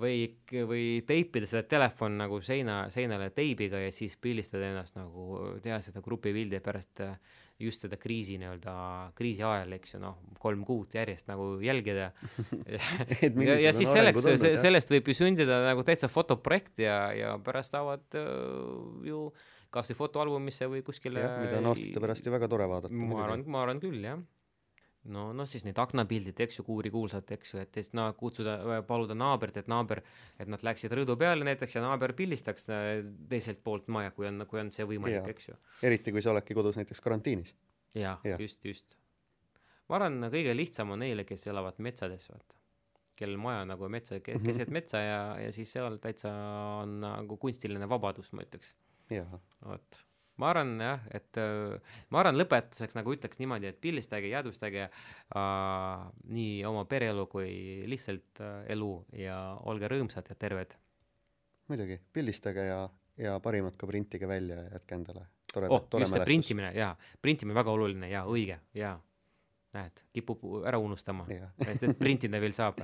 või, 0.00 0.26
või 0.68 0.84
teipida 1.06 1.48
seda 1.48 1.64
telefon 1.68 2.18
nagu 2.18 2.40
seina, 2.44 2.84
seinale 2.94 3.30
teibiga 3.34 3.80
ja 3.80 3.92
siis 3.94 4.16
pildistada 4.20 4.68
ennast 4.70 4.98
nagu, 4.98 5.56
teha 5.64 5.80
seda 5.84 6.02
grupipildi 6.04 6.60
pärast 6.64 7.04
äh, 7.04 7.16
just 7.62 7.84
seda 7.84 7.96
kriisi 8.00 8.36
nii-öelda, 8.40 8.74
kriisi 9.18 9.44
ajal, 9.46 9.74
eks 9.76 9.94
ju, 9.94 10.00
noh, 10.02 10.18
kolm 10.42 10.64
kuud 10.66 10.94
järjest 10.96 11.28
nagu 11.30 11.54
jälgida 11.62 12.10
ja, 13.48 13.58
ja 13.68 13.72
siis 13.76 13.92
selleks, 13.94 14.26
sellest 14.62 14.90
võib 14.90 15.10
ju 15.10 15.16
sündida 15.20 15.60
nagu 15.68 15.84
täitsa 15.86 16.10
fotoprojekt 16.10 16.82
ja, 16.82 16.98
ja 17.14 17.34
pärast 17.44 17.76
saavad 17.76 18.18
uh, 18.18 19.04
ju 19.06 19.28
kas 19.74 19.90
või 19.90 19.98
fotoalbumisse 19.98 20.68
või 20.70 20.84
kuskile. 20.86 21.22
mida 21.42 21.58
on 21.58 21.72
aastate 21.72 22.02
pärast 22.02 22.26
ju 22.26 22.34
väga 22.34 22.50
tore 22.50 22.66
vaadata. 22.70 22.94
ma 22.94 23.24
arvan, 23.24 23.46
ma 23.50 23.62
arvan 23.64 23.82
küll, 23.82 24.02
jah 24.02 24.18
no, 25.12 25.24
noh 25.36 25.48
siis 25.48 25.64
need 25.66 25.78
aknapildid, 25.80 26.38
eks 26.44 26.58
ju, 26.58 26.64
kuurikuulsad, 26.66 27.28
eks 27.36 27.54
ju, 27.54 27.60
et 27.62 27.78
siis 27.78 27.92
no 27.96 28.06
kutsuda, 28.18 28.56
paluda 28.88 29.16
naabrit, 29.18 29.58
et 29.60 29.68
naaber, 29.70 30.00
et 30.40 30.50
nad 30.50 30.64
läksid 30.64 30.94
rõdu 30.96 31.16
peale 31.20 31.46
näiteks 31.46 31.76
ja 31.76 31.84
naaber 31.84 32.14
pildistaks 32.16 32.68
äh, 32.72 32.90
teiselt 33.30 33.62
poolt 33.64 33.90
maja, 33.92 34.14
kui 34.16 34.28
on, 34.30 34.46
kui 34.50 34.62
on 34.62 34.72
see 34.74 34.86
võimalik, 34.88 35.28
eks 35.34 35.50
ju. 35.50 35.58
eriti, 35.90 36.14
kui 36.14 36.24
sa 36.24 36.32
oledki 36.34 36.56
kodus 36.56 36.78
näiteks 36.80 37.04
karantiinis. 37.04 37.54
jah 37.98 38.24
ja., 38.24 38.38
just, 38.40 38.64
just. 38.64 38.98
ma 39.90 40.00
arvan, 40.00 40.30
kõige 40.32 40.56
lihtsam 40.56 40.94
on 40.96 41.04
neile, 41.04 41.26
kes 41.28 41.46
elavad 41.52 41.80
metsades, 41.84 42.30
vaata. 42.32 42.58
kellel 43.18 43.38
maja 43.38 43.68
nagu 43.68 43.88
metsa, 43.92 44.20
keset 44.20 44.42
mm 44.42 44.56
-hmm. 44.56 44.72
metsa 44.78 45.04
ja, 45.04 45.20
ja 45.40 45.52
siis 45.52 45.72
seal 45.72 46.00
täitsa 46.02 46.32
on 46.80 47.00
nagu 47.04 47.36
kunstiline 47.36 47.88
vabadus, 47.88 48.32
ma 48.32 48.42
ütleks. 48.42 48.74
vot 49.64 50.04
ma 50.40 50.50
arvan 50.50 50.74
jah, 50.82 51.04
et 51.14 51.38
äh, 51.40 51.94
ma 52.10 52.22
arvan 52.22 52.38
lõpetuseks 52.38 52.96
nagu 52.98 53.14
ütleks 53.14 53.40
niimoodi, 53.42 53.70
et 53.70 53.78
pildistage, 53.82 54.30
jäädvustage 54.32 54.88
äh, 54.88 56.08
nii 56.34 56.64
oma 56.68 56.84
pereelu 56.90 57.26
kui 57.30 57.84
lihtsalt 57.90 58.42
äh, 58.42 58.64
elu 58.74 58.90
ja 59.20 59.38
olge 59.70 59.90
rõõmsad 59.92 60.30
ja 60.30 60.38
terved. 60.38 60.74
muidugi, 61.70 62.00
pildistage 62.12 62.66
ja, 62.66 62.82
ja 63.20 63.38
parimat 63.40 63.78
ka 63.78 63.86
printige 63.88 64.28
välja 64.28 64.58
ja 64.64 64.74
jätke 64.74 64.98
endale 64.98 65.28
tore, 65.54 65.70
oh, 65.70 65.86
tore 65.90 66.10
see 66.10 66.26
printimine 66.26 66.72
jaa, 66.74 66.92
printimine 67.22 67.56
väga 67.56 67.74
oluline 67.74 68.10
jaa, 68.10 68.26
õige, 68.30 68.58
jaa. 68.74 68.96
näed, 69.74 70.04
kipub 70.14 70.42
ära 70.66 70.78
unustama, 70.82 71.26
et, 71.30 71.82
et 71.82 71.96
printida 71.98 72.38
veel 72.42 72.54
saab 72.54 72.82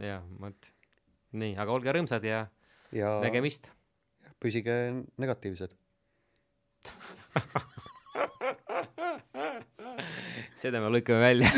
jah, 0.00 0.24
vot. 0.40 0.72
nii, 1.32 1.54
aga 1.60 1.72
olge 1.72 1.96
rõõmsad 1.96 2.24
ja, 2.28 2.44
ja 2.96 3.16
nägemist. 3.24 3.72
püsige 4.40 4.76
negatiivsed 5.20 5.76
seda 10.60 10.80
me 10.80 10.88
lõikame 10.92 11.20
välja. 11.20 11.48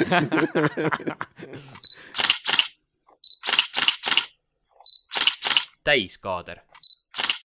Täiskaader 5.82 6.62